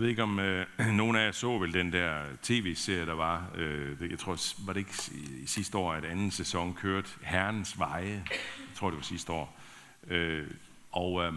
Jeg 0.00 0.02
ved 0.02 0.10
ikke, 0.10 0.22
om 0.22 0.38
øh, 0.38 0.66
nogen 0.92 1.16
af 1.16 1.24
jer 1.24 1.32
så 1.32 1.58
vel 1.58 1.74
den 1.74 1.92
der 1.92 2.22
tv-serie, 2.42 3.06
der 3.06 3.14
var. 3.14 3.50
Øh, 3.54 4.10
jeg 4.10 4.18
tror, 4.18 4.38
var 4.66 4.72
det 4.72 4.80
ikke 4.80 4.94
i 5.42 5.46
sidste 5.46 5.78
år, 5.78 5.92
at 5.92 6.04
anden 6.04 6.30
sæson 6.30 6.74
kørte 6.74 7.08
Herrens 7.22 7.78
Veje. 7.78 8.24
Jeg 8.58 8.74
tror, 8.74 8.90
det 8.90 8.96
var 8.96 9.02
sidste 9.02 9.32
år. 9.32 9.60
Øh, 10.06 10.50
og, 10.92 11.22
øh, 11.24 11.32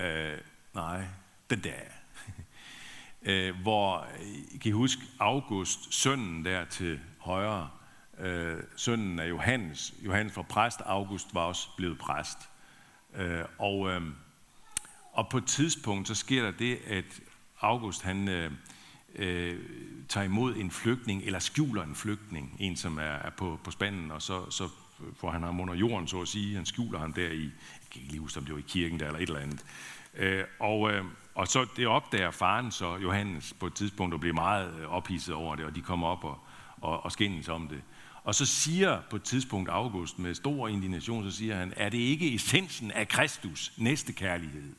øh, 0.00 0.38
nej, 0.74 1.04
den 1.50 1.64
der. 1.64 1.80
øh, 3.32 3.60
hvor, 3.62 3.98
øh, 4.00 4.60
kan 4.60 4.68
I 4.68 4.70
huske, 4.70 5.02
August, 5.18 5.94
sønnen 5.94 6.44
der 6.44 6.64
til 6.64 7.00
højre, 7.18 7.70
øh, 8.18 8.62
sønnen 8.76 9.18
af 9.18 9.28
Johannes, 9.28 9.94
Johannes 10.02 10.36
var 10.36 10.42
præst, 10.42 10.80
August 10.80 11.34
var 11.34 11.44
også 11.44 11.68
blevet 11.76 11.98
præst. 11.98 12.38
Øh, 13.14 13.44
og... 13.58 13.90
Øh, 13.90 14.02
og 15.16 15.28
på 15.28 15.38
et 15.38 15.46
tidspunkt, 15.46 16.08
så 16.08 16.14
sker 16.14 16.42
der 16.42 16.50
det, 16.50 16.78
at 16.86 17.20
August 17.60 18.02
han 18.02 18.28
øh, 18.28 18.50
øh, 19.14 19.58
tager 20.08 20.24
imod 20.24 20.56
en 20.56 20.70
flygtning, 20.70 21.22
eller 21.22 21.38
skjuler 21.38 21.82
en 21.82 21.94
flygtning, 21.94 22.56
en 22.58 22.76
som 22.76 22.98
er, 22.98 23.02
er 23.02 23.30
på, 23.30 23.58
på 23.64 23.70
spanden, 23.70 24.10
og 24.10 24.22
så, 24.22 24.50
så 24.50 24.68
får 25.20 25.30
han 25.30 25.42
ham 25.42 25.60
under 25.60 25.74
jorden, 25.74 26.08
så 26.08 26.20
at 26.20 26.28
sige. 26.28 26.56
Han 26.56 26.66
skjuler 26.66 26.98
ham 26.98 27.12
der 27.12 27.28
i, 27.28 27.42
jeg 27.42 27.90
kan 27.90 28.00
ikke 28.00 28.12
lige 28.12 28.20
huske, 28.20 28.38
om 28.38 28.44
det 28.44 28.54
var 28.54 28.58
i 28.58 28.64
kirken 28.68 29.00
der, 29.00 29.06
eller 29.06 29.18
et 29.18 29.28
eller 29.28 29.40
andet. 29.40 29.64
Øh, 30.16 30.44
og, 30.60 30.92
øh, 30.92 31.04
og 31.34 31.48
så 31.48 31.66
det 31.76 31.86
opdager 31.86 32.30
faren 32.30 32.70
så, 32.70 32.96
Johannes, 32.96 33.54
på 33.60 33.66
et 33.66 33.74
tidspunkt, 33.74 34.14
og 34.14 34.20
bliver 34.20 34.34
meget 34.34 34.80
øh, 34.80 34.92
ophidset 34.92 35.34
over 35.34 35.56
det, 35.56 35.64
og 35.64 35.74
de 35.74 35.80
kommer 35.80 36.06
op 36.06 36.24
og, 36.24 36.38
og, 36.80 37.04
og 37.04 37.12
skændes 37.12 37.48
om 37.48 37.68
det. 37.68 37.82
Og 38.24 38.34
så 38.34 38.46
siger 38.46 39.00
på 39.10 39.16
et 39.16 39.22
tidspunkt 39.22 39.70
August 39.70 40.18
med 40.18 40.34
stor 40.34 40.68
indignation, 40.68 41.30
så 41.30 41.36
siger 41.36 41.56
han, 41.56 41.72
er 41.76 41.88
det 41.88 41.98
ikke 41.98 42.34
essensen 42.34 42.90
af 42.90 43.08
Kristus 43.08 43.72
næste 43.76 44.12
kærlighed? 44.12 44.72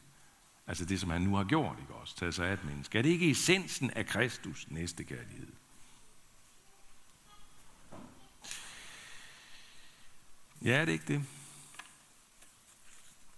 Altså 0.68 0.86
det, 0.86 1.00
som 1.00 1.10
han 1.10 1.22
nu 1.22 1.36
har 1.36 1.44
gjort, 1.44 1.80
ikke 1.82 1.94
også? 1.94 2.16
Taget 2.16 2.36
sig 2.36 2.48
af 2.48 2.54
et 2.54 2.64
menneske. 2.66 2.98
Er 2.98 3.02
det 3.02 3.10
ikke 3.10 3.32
essensen 3.32 3.92
af 3.92 4.06
Kristus 4.06 4.68
næste 4.70 5.04
kærlighed? 5.04 5.48
Ja, 10.62 10.72
er 10.72 10.86
det 10.86 10.92
ikke 10.92 11.14
det? 11.14 11.26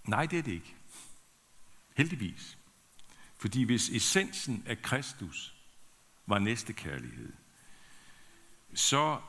Nej, 0.04 0.26
det 0.26 0.40
er 0.40 0.44
det 0.44 0.52
ikke. 0.52 0.76
Heldigvis. 1.96 2.58
Fordi 3.38 3.64
hvis 3.64 3.90
essensen 3.90 4.64
af 4.68 4.82
Kristus 4.82 5.56
var 6.26 6.40
næste 6.40 6.74
kærlighed, 6.74 7.34
så 8.74 9.22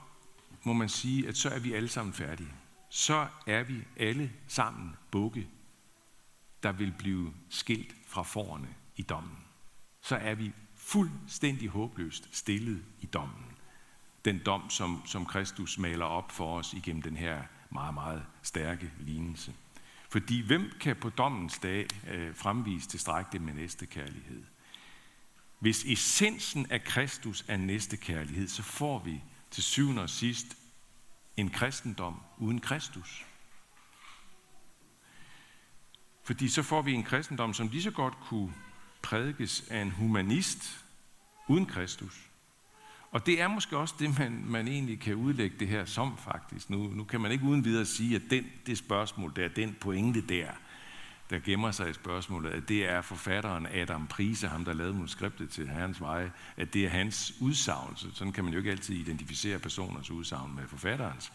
må 0.63 0.73
man 0.73 0.89
sige, 0.89 1.29
at 1.29 1.37
så 1.37 1.49
er 1.49 1.59
vi 1.59 1.73
alle 1.73 1.89
sammen 1.89 2.13
færdige. 2.15 2.53
Så 2.91 3.29
er 3.47 3.63
vi 3.63 3.85
alle 3.97 4.33
sammen 4.49 4.97
bukke 5.11 5.49
der 6.63 6.73
vil 6.73 6.95
blive 6.99 7.33
skilt 7.49 7.95
fra 8.07 8.23
forerne 8.23 8.69
i 8.97 9.03
dommen. 9.03 9.39
Så 10.01 10.17
er 10.17 10.35
vi 10.35 10.53
fuldstændig 10.75 11.69
håbløst 11.69 12.29
stillet 12.33 12.85
i 13.01 13.07
dommen. 13.07 13.47
Den 14.25 14.41
dom, 14.47 14.71
som, 14.71 15.03
som 15.07 15.27
Kristus 15.27 15.79
maler 15.79 16.05
op 16.05 16.33
for 16.33 16.59
os 16.59 16.73
igennem 16.75 17.03
den 17.03 17.17
her 17.17 17.43
meget, 17.71 17.95
meget 17.95 18.23
stærke 18.43 18.93
lignelse. 18.99 19.55
Fordi 20.09 20.41
hvem 20.41 20.71
kan 20.81 20.97
på 20.97 21.11
dommens 21.11 21.59
dag 21.59 21.87
øh, 22.09 22.35
fremvise 22.35 22.89
tilstrækkeligt 22.89 23.45
med 23.45 23.55
næste 23.55 23.87
kærlighed? 23.87 24.43
Hvis 25.59 25.85
essensen 25.85 26.67
af 26.71 26.85
Kristus 26.85 27.45
er 27.49 27.57
næste 27.57 27.97
kærlighed, 27.97 28.49
så 28.49 28.63
får 28.63 28.99
vi 28.99 29.23
til 29.51 29.63
syvende 29.63 30.03
og 30.03 30.11
sidst 30.11 30.57
en 31.37 31.51
kristendom 31.51 32.21
uden 32.39 32.61
Kristus. 32.61 33.27
Fordi 36.23 36.49
så 36.49 36.63
får 36.63 36.83
vi 36.83 36.93
en 36.93 37.03
kristendom, 37.03 37.55
som 37.55 37.69
lige 37.69 37.83
så 37.83 37.91
godt 37.91 38.15
kunne 38.21 38.55
prædikes 39.03 39.65
af 39.71 39.83
en 39.83 39.91
humanist 39.91 40.85
uden 41.49 41.67
Kristus. 41.67 42.31
Og 43.11 43.27
det 43.27 43.41
er 43.41 43.49
måske 43.49 43.77
også 43.77 43.95
det, 43.99 44.19
man, 44.19 44.45
man 44.47 44.69
egentlig 44.69 45.01
kan 45.01 45.15
udlægge 45.15 45.57
det 45.59 45.69
her 45.69 45.85
som 45.85 46.19
faktisk. 46.19 46.71
Nu, 46.71 46.79
nu 46.79 47.05
kan 47.05 47.21
man 47.21 47.33
ikke 47.33 47.45
uden 47.45 47.65
videre 47.65 47.85
sige, 47.87 48.17
at 48.17 48.23
den, 48.31 48.47
det 48.67 48.79
spørgsmål 48.79 49.33
der, 49.37 49.49
den 49.49 49.77
pointe 49.81 50.21
der, 50.21 50.51
der 51.31 51.39
gemmer 51.39 51.71
sig 51.71 51.91
i 51.91 51.93
spørgsmålet, 51.93 52.51
at 52.51 52.69
det 52.69 52.89
er 52.89 53.03
forfatteren 53.03 53.67
Adam 53.67 54.07
Prise, 54.07 54.49
ham 54.49 54.65
der 54.65 54.73
lavede 54.73 54.95
manuskriptet 54.95 55.51
til 55.51 55.69
Herrens 55.69 56.01
Veje, 56.01 56.33
at 56.57 56.75
det 56.75 56.85
er 56.85 56.89
hans 56.89 57.33
udsagn. 57.41 57.97
Sådan 57.97 58.33
kan 58.33 58.45
man 58.45 58.53
jo 58.53 58.59
ikke 58.59 58.71
altid 58.71 58.95
identificere 58.95 59.59
personers 59.59 60.11
udsagn 60.11 60.55
med 60.55 60.69
forfatterens. 60.69 61.33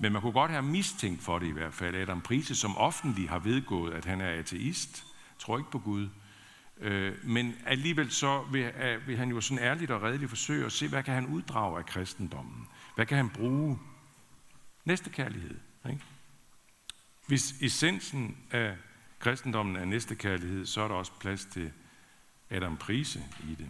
Men 0.00 0.12
man 0.12 0.22
kunne 0.22 0.32
godt 0.32 0.50
have 0.50 0.62
mistænkt 0.62 1.22
for 1.22 1.38
det 1.38 1.46
i 1.46 1.52
hvert 1.52 1.74
fald. 1.74 1.94
Adam 1.94 2.20
Prise, 2.20 2.54
som 2.54 2.76
offentlig 2.76 3.28
har 3.28 3.38
vedgået, 3.38 3.94
at 3.94 4.04
han 4.04 4.20
er 4.20 4.30
ateist, 4.30 5.04
tror 5.38 5.58
ikke 5.58 5.70
på 5.70 5.78
Gud, 5.78 6.08
øh, 6.80 7.14
men 7.24 7.54
alligevel 7.66 8.10
så 8.10 8.42
vil, 8.52 8.72
vil 9.06 9.16
han 9.16 9.28
jo 9.28 9.40
sådan 9.40 9.64
ærligt 9.64 9.90
og 9.90 10.02
redeligt 10.02 10.28
forsøge 10.28 10.66
at 10.66 10.72
se, 10.72 10.88
hvad 10.88 11.02
kan 11.02 11.14
han 11.14 11.26
uddrage 11.26 11.78
af 11.78 11.86
kristendommen? 11.86 12.68
Hvad 12.94 13.06
kan 13.06 13.16
han 13.16 13.30
bruge? 13.30 13.78
Næste 14.84 15.10
kærlighed. 15.10 15.56
Ikke? 15.88 16.00
Hvis 17.26 17.54
essensen 17.60 18.36
af 18.50 18.76
kristendommen 19.18 19.76
er 19.76 19.84
næstekærlighed, 19.84 20.66
så 20.66 20.80
er 20.80 20.88
der 20.88 20.94
også 20.94 21.12
plads 21.20 21.44
til 21.44 21.72
Adam 22.50 22.76
Prise 22.76 23.24
i 23.50 23.54
det. 23.54 23.68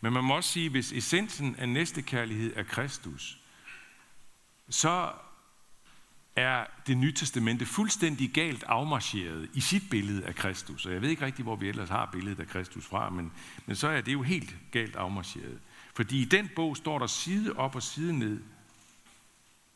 Men 0.00 0.12
man 0.12 0.24
må 0.24 0.36
også 0.36 0.50
sige, 0.50 0.66
at 0.66 0.72
hvis 0.72 0.92
essensen 0.92 1.56
af 1.56 1.68
næstekærlighed 1.68 2.52
er 2.56 2.62
Kristus, 2.62 3.38
så 4.68 5.12
er 6.36 6.66
det 6.86 6.96
nye 6.96 7.12
testamente 7.12 7.66
fuldstændig 7.66 8.30
galt 8.30 8.64
afmarcheret 8.64 9.50
i 9.54 9.60
sit 9.60 9.90
billede 9.90 10.26
af 10.26 10.34
Kristus. 10.34 10.86
Og 10.86 10.92
jeg 10.92 11.02
ved 11.02 11.08
ikke 11.08 11.24
rigtig, 11.24 11.42
hvor 11.42 11.56
vi 11.56 11.68
ellers 11.68 11.88
har 11.88 12.08
billedet 12.12 12.40
af 12.40 12.46
Kristus 12.46 12.86
fra, 12.86 13.10
men, 13.10 13.32
men 13.66 13.76
så 13.76 13.88
er 13.88 14.00
det 14.00 14.12
jo 14.12 14.22
helt 14.22 14.56
galt 14.70 14.96
afmarcheret. 14.96 15.60
Fordi 15.94 16.22
i 16.22 16.24
den 16.24 16.50
bog 16.56 16.76
står 16.76 16.98
der 16.98 17.06
side 17.06 17.52
op 17.56 17.74
og 17.74 17.82
side 17.82 18.18
ned 18.18 18.40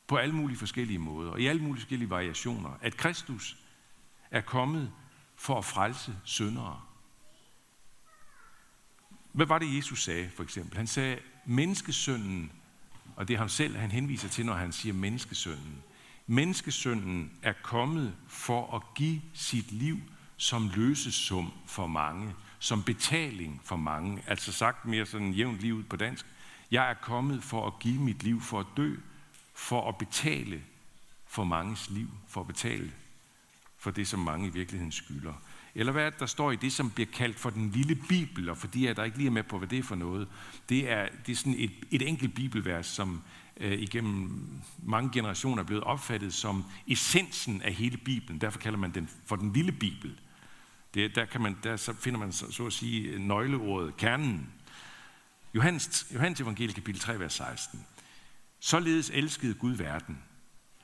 på 0.07 0.17
alle 0.17 0.35
mulige 0.35 0.59
forskellige 0.59 0.99
måder, 0.99 1.31
og 1.31 1.41
i 1.41 1.47
alle 1.47 1.63
mulige 1.63 1.81
forskellige 1.81 2.11
variationer, 2.11 2.71
at 2.83 2.97
Kristus 2.97 3.57
er 4.31 4.41
kommet 4.41 4.93
for 5.37 5.59
at 5.59 5.65
frelse 5.65 6.17
syndere. 6.25 6.81
Hvad 9.33 9.47
var 9.47 9.59
det, 9.59 9.77
Jesus 9.77 10.05
sagde, 10.05 10.31
for 10.37 10.43
eksempel? 10.43 10.77
Han 10.77 10.87
sagde, 10.87 11.19
menneskesønnen, 11.47 12.53
og 13.17 13.29
det 13.29 13.35
er 13.35 13.39
ham 13.39 13.49
selv, 13.49 13.77
han 13.77 13.91
henviser 13.91 14.29
til, 14.29 14.47
når 14.47 14.55
han 14.55 14.73
siger 14.73 14.93
menneskesønnen. 14.93 15.83
Menneskesønnen 16.27 17.33
er 17.43 17.53
kommet 17.63 18.15
for 18.29 18.77
at 18.77 18.83
give 18.95 19.23
sit 19.35 19.73
liv 19.73 19.99
som 20.37 20.71
løsesum 20.75 21.53
for 21.67 21.87
mange, 21.87 22.35
som 22.59 22.83
betaling 22.83 23.61
for 23.65 23.77
mange. 23.77 24.23
Altså 24.27 24.53
sagt 24.53 24.85
mere 24.85 25.07
sådan 25.07 25.33
jævnt 25.33 25.61
livet 25.61 25.89
på 25.89 25.97
dansk. 25.97 26.27
Jeg 26.71 26.91
er 26.91 26.95
kommet 26.95 27.43
for 27.43 27.67
at 27.67 27.79
give 27.81 28.01
mit 28.01 28.23
liv 28.23 28.41
for 28.41 28.61
at 28.61 28.67
dø, 28.77 28.97
for 29.55 29.89
at 29.89 29.99
betale 29.99 30.63
for 31.27 31.45
manges 31.45 31.91
liv, 31.91 32.09
for 32.29 32.41
at 32.41 32.47
betale 32.47 32.93
for 33.79 33.91
det, 33.91 34.09
som 34.09 34.21
mange 34.21 34.47
i 34.47 34.51
virkeligheden 34.51 34.93
skylder. 34.93 35.33
Eller 35.75 35.93
hvad 35.93 36.07
er 36.07 36.11
det, 36.11 36.21
der 36.21 36.27
står 36.27 36.53
i 36.53 36.57
det, 36.57 36.73
som 36.73 36.91
bliver 36.91 37.09
kaldt 37.13 37.39
for 37.39 37.51
den 37.51 37.71
lille 37.71 37.95
bibel, 38.09 38.49
og 38.49 38.57
fordi 38.57 38.87
jeg 38.87 38.97
der 38.97 39.05
ikke 39.05 39.17
lige 39.17 39.27
er 39.27 39.33
med 39.33 39.43
på, 39.43 39.59
hvad 39.59 39.69
det 39.69 39.79
er 39.79 39.83
for 39.83 39.95
noget. 39.95 40.29
Det 40.69 40.91
er, 40.91 41.09
det 41.27 41.33
er 41.33 41.37
sådan 41.37 41.55
et, 41.59 41.71
et 41.91 42.09
enkelt 42.09 42.35
bibelvers, 42.35 42.87
som 42.87 43.23
øh, 43.57 43.73
igennem 43.73 44.41
mange 44.83 45.11
generationer 45.13 45.63
er 45.63 45.67
blevet 45.67 45.85
opfattet 45.85 46.35
som 46.35 46.65
essensen 46.87 47.63
af 47.63 47.73
hele 47.73 47.97
Bibelen. 47.97 48.41
Derfor 48.41 48.59
kalder 48.59 48.79
man 48.79 48.95
den 48.95 49.09
for 49.27 49.37
den 49.37 49.53
lille 49.53 49.73
bibel. 49.73 50.21
Det, 50.95 51.15
der, 51.15 51.25
kan 51.25 51.41
man, 51.41 51.57
der 51.63 51.77
så 51.77 51.93
finder 51.93 52.21
man 52.21 52.33
så, 52.33 52.53
så 52.53 52.67
at 52.67 52.73
sige 52.73 53.19
nøgleordet, 53.19 53.97
kernen. 53.97 54.49
Johannes, 55.55 56.07
Johannes 56.15 56.41
evangelie 56.41 56.75
kapitel 56.75 57.01
3, 57.01 57.21
vers 57.21 57.33
16. 57.33 57.87
Således 58.61 59.11
elskede 59.15 59.55
Gud 59.55 59.73
verden, 59.73 60.19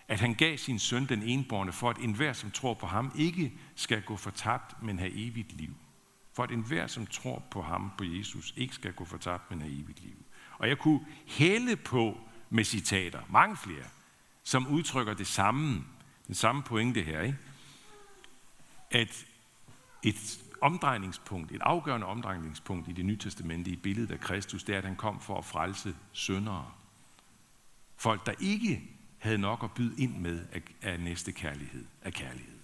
at 0.09 0.21
han 0.21 0.35
gav 0.35 0.57
sin 0.57 0.79
søn 0.79 1.07
den 1.07 1.23
enborne, 1.23 1.73
for 1.73 1.91
at 1.91 1.99
enhver, 1.99 2.33
som 2.33 2.51
tror 2.51 2.75
på 2.75 2.87
ham, 2.87 3.13
ikke 3.19 3.53
skal 3.75 4.03
gå 4.03 4.17
fortabt, 4.17 4.83
men 4.83 4.99
have 4.99 5.13
evigt 5.15 5.53
liv. 5.53 5.75
For 6.33 6.43
at 6.43 6.51
enhver, 6.51 6.87
som 6.87 7.07
tror 7.07 7.43
på 7.51 7.63
ham, 7.63 7.93
på 7.99 8.05
Jesus, 8.05 8.55
ikke 8.57 8.75
skal 8.75 8.93
gå 8.93 9.05
fortabt, 9.05 9.51
men 9.51 9.61
have 9.61 9.73
evigt 9.73 10.03
liv. 10.03 10.25
Og 10.59 10.69
jeg 10.69 10.79
kunne 10.79 11.07
hælde 11.27 11.77
på 11.77 12.21
med 12.51 12.65
citater, 12.65 13.21
mange 13.29 13.57
flere, 13.57 13.85
som 14.43 14.67
udtrykker 14.67 15.15
det 15.15 15.27
samme, 15.27 15.85
den 16.27 16.35
samme 16.35 16.63
pointe 16.63 17.03
her, 17.03 17.21
ikke? 17.21 17.39
at 18.91 19.27
et 20.03 20.41
omdrejningspunkt, 20.61 21.53
et 21.53 21.61
afgørende 21.61 22.07
omdrejningspunkt 22.07 22.89
i 22.89 22.93
det 22.93 23.05
nye 23.05 23.19
testamente, 23.19 23.71
i 23.71 23.77
billedet 23.77 24.11
af 24.11 24.21
Kristus, 24.21 24.65
det 24.65 24.75
er, 24.75 24.79
at 24.79 24.85
han 24.85 24.97
kom 24.97 25.21
for 25.21 25.39
at 25.39 25.45
frelse 25.45 25.97
syndere. 26.13 26.71
Folk, 27.97 28.27
der 28.27 28.33
ikke 28.41 28.94
havde 29.25 29.39
nok 29.39 29.65
at 29.65 29.73
byde 29.73 30.03
ind 30.03 30.17
med 30.17 30.47
af, 30.53 30.63
af 30.83 31.01
næste 31.01 31.33
kærlighed, 31.33 31.85
af 32.03 32.13
kærlighed. 32.13 32.59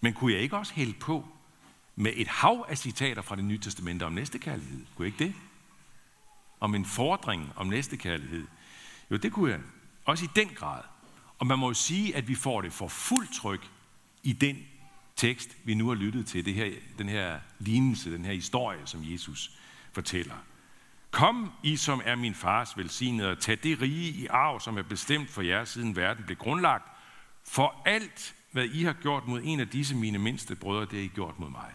Men 0.00 0.12
kunne 0.12 0.32
jeg 0.32 0.40
ikke 0.40 0.56
også 0.56 0.74
hælde 0.74 0.92
på 0.92 1.28
med 1.96 2.12
et 2.14 2.28
hav 2.28 2.66
af 2.68 2.78
citater 2.78 3.22
fra 3.22 3.36
det 3.36 3.44
nye 3.44 3.58
testamente 3.58 4.02
om 4.02 4.12
næste 4.12 4.38
kærlighed? 4.38 4.86
Kunne 4.96 5.06
jeg 5.06 5.06
ikke 5.06 5.24
det? 5.24 5.34
Om 6.60 6.74
en 6.74 6.84
fordring 6.84 7.52
om 7.56 7.66
næste 7.66 7.96
kærlighed? 7.96 8.46
Jo, 9.10 9.16
det 9.16 9.32
kunne 9.32 9.50
jeg. 9.50 9.60
Også 10.04 10.24
i 10.24 10.28
den 10.36 10.48
grad. 10.48 10.82
Og 11.38 11.46
man 11.46 11.58
må 11.58 11.68
jo 11.68 11.74
sige, 11.74 12.16
at 12.16 12.28
vi 12.28 12.34
får 12.34 12.60
det 12.60 12.72
for 12.72 12.88
fuld 12.88 13.28
tryk 13.40 13.70
i 14.22 14.32
den 14.32 14.58
tekst, 15.16 15.56
vi 15.64 15.74
nu 15.74 15.88
har 15.88 15.94
lyttet 15.94 16.26
til, 16.26 16.44
det 16.44 16.54
her, 16.54 16.72
den 16.98 17.08
her 17.08 17.40
lignelse, 17.58 18.12
den 18.12 18.24
her 18.24 18.32
historie, 18.32 18.86
som 18.86 19.00
Jesus 19.04 19.58
fortæller. 19.92 20.36
Kom, 21.10 21.52
I 21.62 21.76
som 21.76 22.02
er 22.04 22.14
min 22.14 22.34
fars 22.34 22.76
velsignede, 22.76 23.30
og 23.30 23.38
tag 23.38 23.58
det 23.62 23.80
rige 23.80 24.10
i 24.10 24.26
arv, 24.26 24.60
som 24.60 24.78
er 24.78 24.82
bestemt 24.82 25.30
for 25.30 25.42
jer, 25.42 25.64
siden 25.64 25.96
verden 25.96 26.24
blev 26.24 26.36
grundlagt. 26.36 26.84
For 27.44 27.82
alt, 27.84 28.34
hvad 28.52 28.64
I 28.64 28.84
har 28.84 28.92
gjort 28.92 29.26
mod 29.26 29.40
en 29.44 29.60
af 29.60 29.68
disse 29.68 29.96
mine 29.96 30.18
mindste 30.18 30.56
brødre, 30.56 30.84
det 30.84 30.92
har 30.92 31.04
I 31.04 31.06
gjort 31.14 31.38
mod 31.38 31.50
mig. 31.50 31.74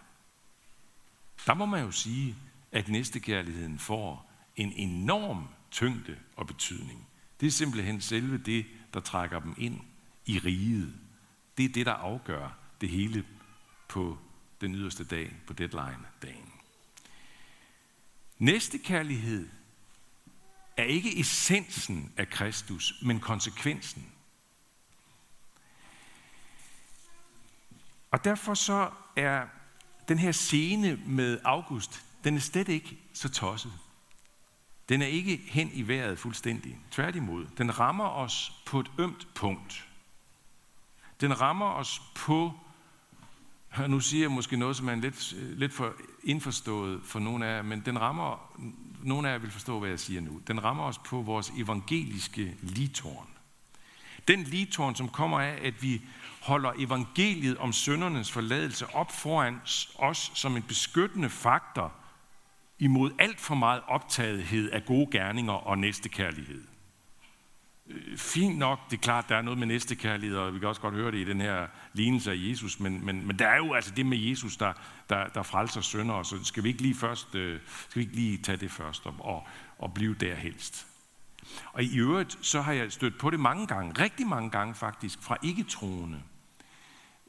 Der 1.45 1.53
må 1.53 1.65
man 1.65 1.83
jo 1.83 1.91
sige, 1.91 2.35
at 2.71 2.89
næstekærligheden 2.89 3.79
får 3.79 4.31
en 4.55 4.73
enorm 4.75 5.47
tyngde 5.71 6.17
og 6.35 6.47
betydning. 6.47 7.07
Det 7.39 7.47
er 7.47 7.51
simpelthen 7.51 8.01
selve 8.01 8.37
det, 8.37 8.65
der 8.93 8.99
trækker 8.99 9.39
dem 9.39 9.55
ind 9.57 9.81
i 10.25 10.39
riget. 10.39 10.93
Det 11.57 11.65
er 11.65 11.69
det, 11.69 11.85
der 11.85 11.93
afgør 11.93 12.57
det 12.81 12.89
hele 12.89 13.25
på 13.87 14.17
den 14.61 14.75
yderste 14.75 15.03
dag, 15.03 15.35
på 15.47 15.53
deadline-dagen. 15.53 16.54
Næste 18.39 18.77
kærlighed 18.77 19.49
er 20.77 20.83
ikke 20.83 21.19
essensen 21.19 22.13
af 22.17 22.29
Kristus, 22.29 22.93
men 23.01 23.19
konsekvensen. 23.19 24.11
Og 28.11 28.23
derfor 28.23 28.53
så 28.53 28.91
er 29.15 29.47
den 30.07 30.19
her 30.19 30.31
scene 30.31 30.95
med 31.05 31.39
August, 31.43 32.05
den 32.23 32.35
er 32.35 32.39
slet 32.39 32.67
ikke 32.67 32.97
så 33.13 33.29
tosset. 33.29 33.73
Den 34.89 35.01
er 35.01 35.07
ikke 35.07 35.37
hen 35.37 35.69
i 35.73 35.87
vejret 35.87 36.19
fuldstændig. 36.19 36.79
Tværtimod, 36.91 37.47
den 37.57 37.79
rammer 37.79 38.09
os 38.09 38.51
på 38.65 38.79
et 38.79 38.91
ømt 38.97 39.27
punkt. 39.35 39.87
Den 41.21 41.41
rammer 41.41 41.65
os 41.65 42.01
på, 42.15 42.53
nu 43.87 43.99
siger 43.99 44.23
jeg 44.23 44.31
måske 44.31 44.57
noget, 44.57 44.75
som 44.75 44.89
er 44.89 44.95
lidt, 44.95 45.35
lidt 45.37 45.73
for 45.73 45.93
indforstået 46.23 47.01
for 47.03 47.19
nogle 47.19 47.45
af 47.45 47.55
jer, 47.55 47.61
men 47.61 47.81
den 47.85 48.01
rammer, 48.01 48.57
nogle 49.03 49.29
af 49.29 49.33
jer 49.33 49.39
vil 49.39 49.51
forstå, 49.51 49.79
hvad 49.79 49.89
jeg 49.89 49.99
siger 49.99 50.21
nu. 50.21 50.41
Den 50.47 50.63
rammer 50.63 50.83
os 50.83 50.97
på 50.97 51.21
vores 51.21 51.53
evangeliske 51.57 52.55
litorn. 52.61 53.27
Den 54.27 54.43
litorn, 54.43 54.95
som 54.95 55.09
kommer 55.09 55.39
af, 55.39 55.59
at 55.63 55.83
vi 55.83 56.01
holder 56.41 56.71
evangeliet 56.77 57.57
om 57.57 57.73
søndernes 57.73 58.31
forladelse 58.31 58.95
op 58.95 59.11
foran 59.11 59.61
os 59.95 60.31
som 60.33 60.55
en 60.55 60.63
beskyttende 60.63 61.29
faktor 61.29 61.93
imod 62.79 63.11
alt 63.19 63.39
for 63.39 63.55
meget 63.55 63.81
optagethed 63.87 64.71
af 64.71 64.85
gode 64.85 65.07
gerninger 65.11 65.53
og 65.53 65.77
næstekærlighed. 65.77 66.63
Øh, 67.89 68.17
fint 68.17 68.57
nok, 68.57 68.89
det 68.89 68.97
er 68.97 69.01
klart, 69.01 69.29
der 69.29 69.35
er 69.35 69.41
noget 69.41 69.59
med 69.59 69.67
næstekærlighed, 69.67 70.37
og 70.37 70.53
vi 70.53 70.59
kan 70.59 70.67
også 70.67 70.81
godt 70.81 70.93
høre 70.93 71.11
det 71.11 71.17
i 71.17 71.23
den 71.23 71.41
her 71.41 71.67
lignelse 71.93 72.31
af 72.31 72.35
Jesus, 72.37 72.79
men, 72.79 73.05
men, 73.05 73.27
men 73.27 73.39
der 73.39 73.47
er 73.47 73.57
jo 73.57 73.73
altså 73.73 73.91
det 73.95 74.05
med 74.05 74.17
Jesus, 74.17 74.57
der, 74.57 74.73
der, 75.09 75.27
der 75.27 75.43
frelser 75.43 75.81
sønder, 75.81 76.23
så 76.23 76.43
skal 76.43 76.63
vi 76.63 76.69
ikke 76.69 76.81
lige 76.81 76.95
først, 76.95 77.35
øh, 77.35 77.59
skal 77.89 77.99
vi 77.99 78.01
ikke 78.01 78.15
lige 78.15 78.37
tage 78.37 78.57
det 78.57 78.71
først 78.71 79.05
og, 79.05 79.15
og, 79.19 79.47
og 79.77 79.93
blive 79.93 80.15
der 80.15 80.35
helst. 80.35 80.87
Og 81.73 81.83
i 81.83 81.97
øvrigt, 81.97 82.37
så 82.41 82.61
har 82.61 82.73
jeg 82.73 82.91
stødt 82.91 83.17
på 83.17 83.29
det 83.29 83.39
mange 83.39 83.67
gange, 83.67 84.03
rigtig 84.03 84.27
mange 84.27 84.49
gange 84.49 84.75
faktisk, 84.75 85.21
fra 85.21 85.37
ikke-troende. 85.43 86.21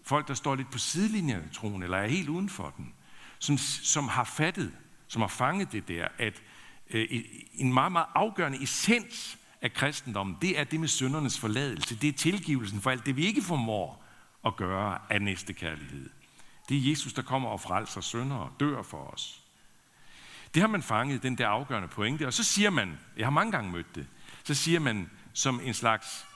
Folk, 0.03 0.29
der 0.29 0.35
står 0.35 0.55
lidt 0.55 0.71
på 0.71 0.79
sidelinjen 0.79 1.41
af 1.41 1.51
troen, 1.53 1.83
eller 1.83 1.99
er 1.99 2.07
helt 2.07 2.29
uden 2.29 2.49
for 2.49 2.75
den, 2.77 2.95
som, 3.39 3.59
som 3.59 4.09
har 4.09 4.25
fattet, 4.25 4.73
som 5.09 5.23
har 5.23 5.29
fanget 5.29 5.73
det 5.73 5.89
der, 5.89 6.09
at 6.19 6.43
øh, 6.91 7.07
en 7.55 7.75
meget, 7.75 7.93
meget 7.93 8.07
afgørende 8.15 8.63
essens 8.63 9.39
af 9.63 9.73
kristendommen, 9.73 10.37
det 10.43 10.59
er 10.59 10.65
det 10.65 10.81
med 10.81 10.89
syndernes 10.89 11.39
forladelse. 11.39 11.97
Det 11.97 12.09
er 12.09 12.13
tilgivelsen 12.13 12.81
for 12.81 12.91
alt 12.91 13.07
det, 13.07 13.17
vi 13.17 13.27
ikke 13.27 13.43
formår 13.43 14.05
at 14.47 14.57
gøre 14.57 14.99
af 15.11 15.23
næste 15.23 15.53
kærlighed. 15.53 16.11
Det 16.69 16.77
er 16.77 16.91
Jesus, 16.91 17.13
der 17.13 17.23
kommer 17.23 17.49
og 17.49 17.61
frelser 17.61 18.01
synder 18.01 18.37
og 18.37 18.51
dør 18.61 18.83
for 18.83 19.11
os. 19.15 19.43
Det 20.55 20.61
har 20.63 20.69
man 20.69 20.83
fanget, 20.83 21.23
den 21.23 21.39
der 21.39 21.49
afgørende 21.49 21.89
pointe. 21.89 22.27
Og 22.27 22.33
så 22.33 22.45
siger 22.45 22.71
man, 22.71 22.99
jeg 23.17 23.27
har 23.27 23.31
mange 23.31 23.53
gange 23.53 23.73
mødt 23.73 23.95
det, 23.95 24.07
så 24.45 24.55
siger 24.55 24.81
man 24.81 25.11
som 25.33 25.61
en 25.65 25.75
slags 25.75 26.27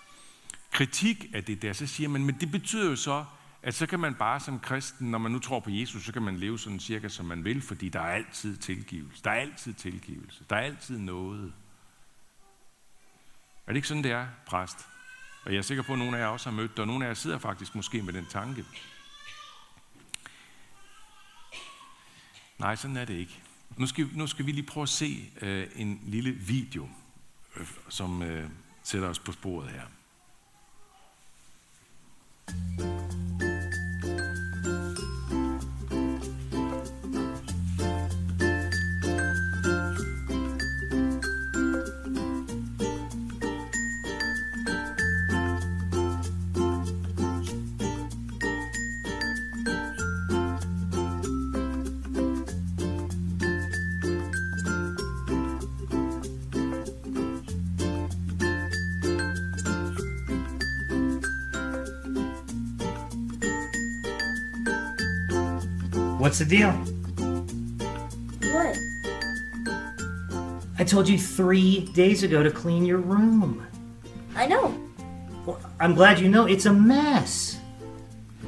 kritik 0.71 1.27
af 1.35 1.45
det 1.45 1.63
der, 1.63 1.73
så 1.73 1.87
siger 1.87 2.09
man, 2.09 2.25
men 2.25 2.37
det 2.41 2.51
betyder 2.51 2.91
jo 2.91 2.97
så, 2.97 3.25
at 3.63 3.75
så 3.75 3.87
kan 3.87 4.01
man 4.01 4.15
bare 4.15 4.41
som 4.41 4.61
kristen, 4.61 5.11
når 5.11 5.19
man 5.19 5.33
nu 5.33 5.39
tror 5.39 5.61
på 5.61 5.71
Jesus, 5.71 6.05
så 6.05 6.13
kan 6.13 6.23
man 6.23 6.37
leve 6.37 6.59
sådan 6.59 6.81
cirka 6.81 7.09
som 7.09 7.27
man 7.27 7.45
vil, 7.45 7.63
fordi 7.63 7.89
der 7.89 8.01
er 8.01 8.13
altid 8.13 8.57
tilgivelse. 8.57 9.25
Der 9.25 9.31
er 9.31 9.41
altid 9.41 9.75
tilgivelse. 9.75 10.45
Der 10.51 10.57
er 10.57 10.61
altid 10.61 10.99
noget. 10.99 11.53
Er 13.71 13.73
det 13.73 13.79
ikke 13.79 13.89
sådan, 13.89 14.05
det 14.05 14.13
er, 14.13 14.27
præst? 14.47 14.79
Og 15.45 15.53
jeg 15.53 15.59
er 15.59 15.63
sikker 15.63 15.83
på, 15.83 15.93
at 15.93 15.99
nogle 15.99 16.17
af 16.17 16.21
jer 16.21 16.27
også 16.27 16.51
har 16.51 16.57
mødt 16.57 16.71
det, 16.71 16.79
og 16.79 16.87
nogle 16.87 17.05
af 17.05 17.09
jer 17.09 17.15
sidder 17.15 17.39
faktisk 17.39 17.75
måske 17.75 18.03
med 18.03 18.13
den 18.13 18.27
tanke. 18.27 18.65
Nej, 22.59 22.77
sådan 22.77 22.97
er 22.97 23.05
det 23.05 23.15
ikke. 23.15 23.43
Nu 23.77 23.87
skal, 23.87 24.09
nu 24.15 24.27
skal 24.27 24.47
vi 24.47 24.53
lige 24.53 24.67
prøve 24.67 24.83
at 24.83 24.89
se 24.89 25.31
øh, 25.41 25.69
en 25.77 26.01
lille 26.07 26.31
video, 26.31 26.89
øh, 27.57 27.67
som 27.89 28.23
øh, 28.23 28.51
sætter 28.83 29.09
os 29.09 29.19
på 29.19 29.33
sporet 29.33 29.71
her. 29.71 29.87
What's 66.21 66.39
the 66.39 66.45
deal? 66.45 66.71
What? 68.53 68.77
I 70.79 70.85
told 70.85 71.09
you 71.09 71.17
three 71.17 71.87
days 71.95 72.23
ago 72.23 72.43
to 72.43 72.51
clean 72.51 72.85
your 72.85 72.99
room. 72.99 73.67
I 74.37 74.47
know. 74.47 74.79
Well, 75.47 75.59
I'm 75.81 75.95
glad 75.95 76.21
you 76.21 76.29
know 76.29 76.45
it's 76.45 76.67
a 76.67 76.75
mess. 76.75 77.59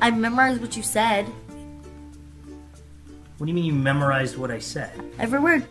I 0.03 0.11
memorized 0.11 0.61
what 0.61 0.77
you 0.77 0.83
said. 0.83 1.25
What 3.39 3.47
do 3.47 3.49
you 3.49 3.55
mean 3.55 3.65
you 3.65 3.73
memorized 3.73 4.37
what 4.37 4.51
I 4.51 4.59
said? 4.59 4.93
Every 5.19 5.41
word. 5.41 5.67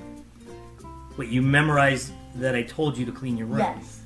Wait, 1.17 1.29
you 1.29 1.43
memorized 1.43 2.13
that 2.33 2.55
I 2.55 2.63
told 2.63 2.97
you 2.97 3.05
to 3.05 3.11
clean 3.11 3.37
your 3.37 3.45
room? 3.45 3.59
Yes. 3.59 4.01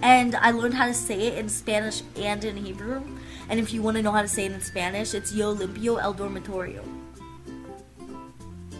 And 0.00 0.34
I 0.36 0.52
learned 0.52 0.72
how 0.72 0.86
to 0.86 0.94
say 0.94 1.26
it 1.26 1.36
in 1.36 1.50
Spanish 1.50 2.02
and 2.16 2.42
in 2.42 2.56
Hebrew. 2.56 3.02
And 3.50 3.60
if 3.60 3.74
you 3.74 3.82
want 3.82 3.98
to 3.98 4.02
know 4.02 4.12
how 4.12 4.22
to 4.22 4.28
say 4.28 4.46
it 4.46 4.52
in 4.52 4.62
Spanish, 4.62 5.12
it's 5.12 5.34
Yo 5.34 5.54
limpio 5.54 6.00
el 6.00 6.14
dormitorio. 6.14 6.82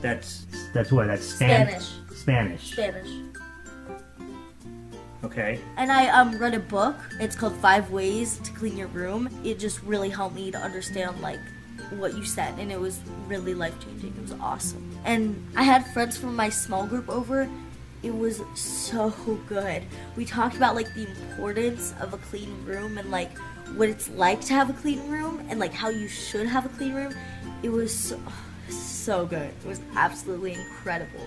That's 0.03 0.47
that's 0.75 0.93
what? 0.93 1.07
That's 1.07 1.25
Span- 1.25 1.69
Spanish. 1.69 1.89
Spanish. 2.13 2.73
Spanish. 2.73 3.09
Okay. 5.25 5.61
And 5.77 5.91
I 5.93 6.09
um 6.09 6.37
read 6.39 6.55
a 6.55 6.59
book. 6.61 6.97
It's 7.21 7.37
called 7.37 7.55
Five 7.57 7.91
Ways 7.91 8.39
to 8.39 8.53
Clean 8.53 8.77
Your 8.77 8.89
Room. 8.89 9.29
It 9.45 9.59
just 9.59 9.81
really 9.83 10.11
helped 10.11 10.35
me 10.35 10.51
to 10.51 10.59
understand 10.59 11.21
like 11.21 11.39
what 11.99 12.17
you 12.17 12.25
said, 12.25 12.59
and 12.59 12.73
it 12.73 12.81
was 12.81 13.01
really 13.29 13.55
life 13.55 13.75
changing. 13.85 14.15
It 14.17 14.23
was 14.23 14.33
awesome. 14.41 14.83
And 15.05 15.47
I 15.57 15.63
had 15.63 15.87
friends 15.93 16.17
from 16.19 16.35
my 16.35 16.49
small 16.49 16.87
group 16.87 17.09
over. 17.09 17.49
It 18.03 18.15
was 18.15 18.43
so 18.57 19.11
good. 19.49 19.85
We 20.17 20.25
talked 20.25 20.57
about 20.57 20.75
like 20.75 20.93
the 20.95 21.09
importance 21.09 21.95
of 22.01 22.13
a 22.15 22.19
clean 22.19 22.65
room 22.65 22.99
and 22.99 23.11
like 23.13 23.31
what 23.77 23.89
it's 23.89 24.09
like 24.11 24.41
to 24.43 24.55
have 24.55 24.69
a 24.71 24.73
clean 24.73 25.09
room 25.09 25.47
and 25.49 25.61
like 25.61 25.73
how 25.73 25.89
you 25.89 26.09
should 26.09 26.47
have 26.49 26.67
a 26.67 26.69
clean 26.71 26.95
room. 26.95 27.15
It 27.63 27.71
was 27.71 27.95
so, 27.95 28.21
so 29.03 29.27
good. 29.27 29.53
It 29.65 29.67
was 29.67 29.81
absolutely 29.97 30.55
incredible. 30.55 31.27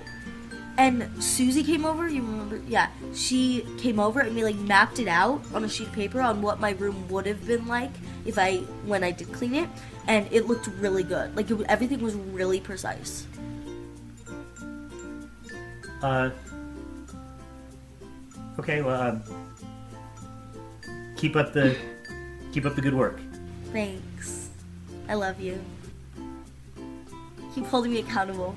And 0.78 1.10
Susie 1.24 1.64
came 1.64 1.86
over, 1.86 2.08
you 2.08 2.22
remember? 2.22 2.62
Yeah. 2.68 2.90
She 3.14 3.66
came 3.78 4.00
over 4.00 4.20
and 4.20 4.36
we 4.36 4.44
like 4.44 4.56
mapped 4.56 5.00
it 5.00 5.08
out 5.08 5.42
on 5.54 5.64
a 5.64 5.70
sheet 5.70 5.88
of 5.88 5.94
paper 5.94 6.22
on 6.22 6.42
what 6.42 6.60
my 6.60 6.72
room 6.72 7.08
would 7.10 7.26
have 7.26 7.46
been 7.48 7.66
like 7.68 7.92
if 8.26 8.38
I 8.38 8.58
when 8.86 9.04
I 9.04 9.12
did 9.12 9.32
clean 9.32 9.56
it 9.56 9.70
and 10.08 10.28
it 10.32 10.48
looked 10.48 10.68
really 10.68 11.04
good. 11.04 11.36
Like 11.36 11.50
it, 11.50 11.62
everything 11.70 12.02
was 12.02 12.16
really 12.16 12.60
precise. 12.60 13.26
Uh. 16.02 16.30
Okay. 18.60 18.82
Well, 18.82 19.02
um, 19.02 19.24
keep 21.16 21.36
up 21.36 21.54
the 21.54 21.78
keep 22.52 22.66
up 22.66 22.76
the 22.76 22.82
good 22.82 22.94
work. 22.94 23.20
Thanks. 23.72 24.50
I 25.08 25.14
love 25.14 25.40
you. 25.40 25.60
Keep 27.56 27.68
holding 27.68 27.94
me 27.94 28.00
accountable. 28.00 28.54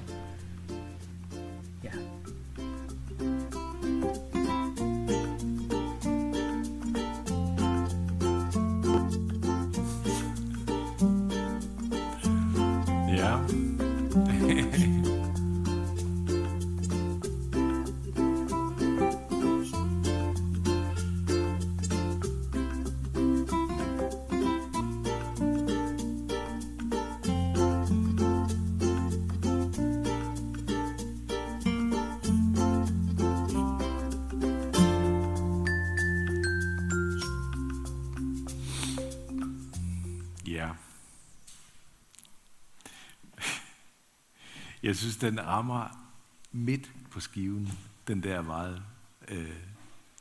Jeg 44.82 44.96
synes, 44.96 45.16
den 45.16 45.46
rammer 45.46 46.08
midt 46.52 46.92
på 47.10 47.20
skiven, 47.20 47.78
den 48.08 48.22
der 48.22 48.42
meget 48.42 48.82
øh, 49.28 49.56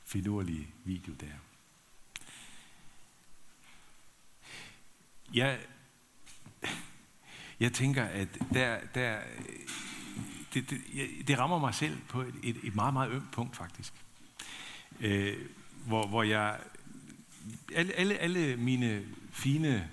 finurlige 0.06 0.68
video 0.84 1.14
der. 1.14 1.34
Jeg, 5.34 5.60
jeg 7.60 7.74
tænker, 7.74 8.04
at 8.04 8.28
der, 8.54 8.80
der, 8.96 9.20
det, 10.54 10.70
det, 10.70 10.82
det 11.28 11.40
rammer 11.40 11.60
mig 11.60 11.76
selv 11.76 11.98
på 12.10 12.22
et, 12.22 12.36
et, 12.44 12.58
et 12.64 12.76
meget, 12.76 12.94
meget 12.94 13.12
ømt 13.12 13.32
punkt 13.32 13.56
faktisk. 13.56 13.94
Øh, 15.00 15.46
hvor, 15.86 16.08
hvor 16.08 16.24
jeg, 16.24 16.60
alle, 17.76 17.94
alle, 17.94 18.18
alle 18.18 18.58
mine 18.58 19.06
fine, 19.32 19.90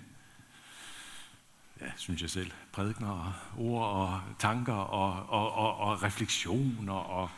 ja, 1.81 1.93
synes 1.97 2.23
jeg 2.23 2.31
selv, 2.31 2.50
prædikner 2.73 3.09
og 3.09 3.33
ord 3.59 3.88
og 3.88 4.21
tanker 4.38 4.73
og, 4.73 5.26
og, 5.28 5.52
og, 5.52 5.76
og 5.76 6.02
refleksioner 6.02 6.93
og 6.93 7.31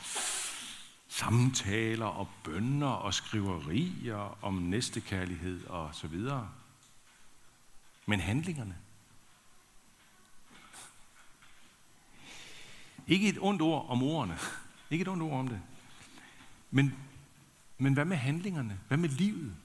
samtaler 1.09 2.07
og 2.07 2.28
bønder 2.45 2.88
og 2.88 3.14
skriverier 3.14 4.45
om 4.45 4.55
næstekærlighed 4.55 5.66
og 5.66 5.95
så 5.95 6.07
videre. 6.07 6.49
Men 8.07 8.21
handlingerne, 8.21 8.76
Ikke 13.07 13.28
et 13.28 13.38
ondt 13.40 13.62
ord 13.62 13.87
om 13.88 14.02
ordene. 14.02 14.38
Ikke 14.90 15.02
et 15.02 15.09
ondt 15.09 15.23
ord 15.23 15.38
om 15.38 15.49
det. 15.49 15.61
Men, 16.71 16.95
men 17.78 17.95
hvad 17.95 18.05
med 18.05 18.16
handlingerne? 18.16 18.81
Hvad 18.88 18.99
med 18.99 19.09
livet? 19.09 19.57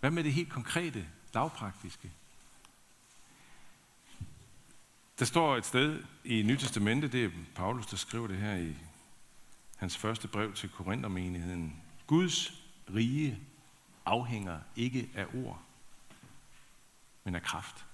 Hvad 0.00 0.10
med 0.10 0.24
det 0.24 0.32
helt 0.32 0.50
konkrete, 0.50 1.08
lavpraktiske? 1.34 2.12
Der 5.20 5.26
står 5.26 5.56
et 5.56 5.66
sted 5.66 6.02
i 6.24 6.42
Nyt 6.42 6.58
Testamente, 6.58 7.08
det 7.08 7.24
er 7.24 7.30
Paulus, 7.54 7.86
der 7.86 7.96
skriver 7.96 8.26
det 8.26 8.36
her 8.36 8.56
i 8.56 8.76
hans 9.76 9.96
første 9.96 10.28
brev 10.28 10.52
til 10.52 10.68
Korinthermenigheden. 10.68 11.82
Guds 12.06 12.62
rige 12.94 13.38
afhænger 14.06 14.58
ikke 14.76 15.10
af 15.14 15.26
ord, 15.34 15.62
men 17.24 17.34
af 17.34 17.42
kraft. 17.42 17.84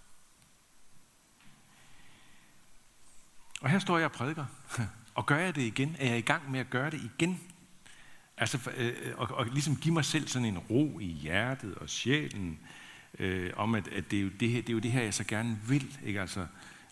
Og 3.61 3.71
her 3.71 3.78
står 3.78 3.99
jeg 3.99 4.04
og 4.04 4.12
prædiker. 4.12 4.47
Og 5.14 5.26
gør 5.26 5.38
jeg 5.38 5.54
det 5.54 5.62
igen? 5.62 5.97
Er 5.99 6.09
jeg 6.09 6.18
i 6.18 6.21
gang 6.21 6.50
med 6.50 6.61
at 6.61 6.71
gøre 6.71 6.90
det 6.90 7.11
igen? 7.18 7.40
Altså, 8.37 8.71
øh, 8.76 9.14
og, 9.16 9.28
og 9.30 9.47
ligesom 9.47 9.76
give 9.76 9.95
mig 9.95 10.04
selv 10.04 10.28
sådan 10.28 10.49
en 10.49 10.59
ro 10.59 10.99
i 10.99 11.06
hjertet 11.06 11.75
og 11.75 11.90
sjælen, 11.90 12.59
øh, 13.18 13.52
om 13.56 13.75
at, 13.75 13.88
at 13.88 14.11
det, 14.11 14.18
er 14.18 14.23
jo 14.23 14.28
det, 14.28 14.49
her, 14.49 14.61
det 14.61 14.68
er 14.68 14.75
jo 14.75 14.78
det 14.78 14.92
her, 14.92 15.02
jeg 15.02 15.14
så 15.14 15.25
gerne 15.25 15.59
vil. 15.68 15.99
Ikke? 16.04 16.21
Altså, 16.21 16.40
øh, 16.40 16.47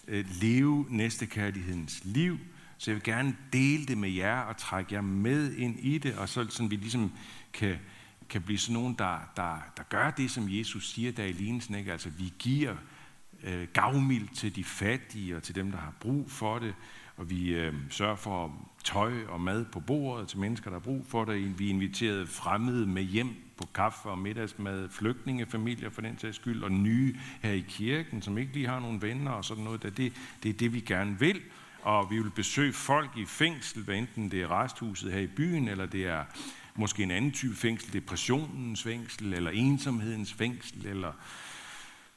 Øh, 0.08 0.24
leve 0.40 0.86
næstekærlighedens 0.88 2.00
liv. 2.04 2.38
Så 2.78 2.90
jeg 2.90 2.94
vil 2.94 3.02
gerne 3.02 3.36
dele 3.52 3.86
det 3.86 3.98
med 3.98 4.10
jer 4.10 4.40
og 4.40 4.56
trække 4.56 4.94
jer 4.94 5.00
med 5.00 5.52
ind 5.52 5.78
i 5.78 5.98
det, 5.98 6.14
og 6.14 6.28
så 6.28 6.46
sådan 6.50 6.70
vi 6.70 6.76
ligesom 6.76 7.12
kan, 7.52 7.76
kan 8.28 8.42
blive 8.42 8.58
sådan 8.58 8.74
nogen, 8.74 8.94
der, 8.98 9.18
der, 9.36 9.56
der 9.76 9.82
gør 9.82 10.10
det, 10.10 10.30
som 10.30 10.46
Jesus 10.48 10.92
siger 10.92 11.12
der 11.12 11.24
i 11.24 11.32
lignelsen. 11.32 11.74
Ikke? 11.74 11.92
Altså, 11.92 12.10
vi 12.18 12.32
giver 12.38 12.76
øh, 13.42 13.68
gavmild 13.72 14.28
til 14.28 14.56
de 14.56 14.64
fattige 14.64 15.36
og 15.36 15.42
til 15.42 15.54
dem, 15.54 15.70
der 15.70 15.78
har 15.78 15.94
brug 16.00 16.30
for 16.30 16.58
det. 16.58 16.74
Og 17.16 17.30
vi 17.30 17.48
øh, 17.48 17.74
sørger 17.90 18.16
for 18.16 18.68
tøj 18.84 19.24
og 19.24 19.40
mad 19.40 19.64
på 19.64 19.80
bordet 19.80 20.28
til 20.28 20.38
mennesker, 20.38 20.70
der 20.70 20.78
har 20.78 20.84
brug 20.84 21.06
for 21.06 21.24
det. 21.24 21.58
Vi 21.58 21.68
inviterede 21.68 22.26
fremmede 22.26 22.86
med 22.86 23.02
hjem 23.02 23.43
på 23.56 23.68
kaffe 23.74 24.08
og 24.08 24.18
middagsmad, 24.18 24.88
flygtningefamilier 24.88 25.90
for 25.90 26.02
den 26.02 26.18
sags 26.18 26.36
skyld, 26.36 26.62
og 26.62 26.72
nye 26.72 27.16
her 27.42 27.52
i 27.52 27.64
kirken, 27.68 28.22
som 28.22 28.38
ikke 28.38 28.52
lige 28.52 28.68
har 28.68 28.80
nogen 28.80 29.02
venner 29.02 29.30
og 29.30 29.44
sådan 29.44 29.64
noget. 29.64 29.82
Det, 29.82 29.96
det 30.42 30.48
er 30.48 30.52
det, 30.52 30.72
vi 30.72 30.80
gerne 30.80 31.18
vil. 31.18 31.40
Og 31.82 32.10
vi 32.10 32.18
vil 32.18 32.30
besøge 32.30 32.72
folk 32.72 33.10
i 33.16 33.24
fængsel, 33.24 33.82
hvad 33.82 33.94
enten 33.94 34.30
det 34.30 34.42
er 34.42 34.50
resthuset 34.50 35.12
her 35.12 35.20
i 35.20 35.26
byen, 35.26 35.68
eller 35.68 35.86
det 35.86 36.06
er 36.06 36.24
måske 36.74 37.02
en 37.02 37.10
anden 37.10 37.32
type 37.32 37.54
fængsel, 37.56 37.92
depressionens 37.92 38.82
fængsel, 38.82 39.34
eller 39.34 39.50
ensomhedens 39.50 40.32
fængsel, 40.32 40.86
eller 40.86 41.12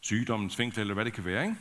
sygdommens 0.02 0.56
fængsel, 0.56 0.82
eller 0.82 0.94
hvad 0.94 1.06
det 1.06 1.14
kan 1.14 1.26
være. 1.26 1.44
Ikke? 1.44 1.56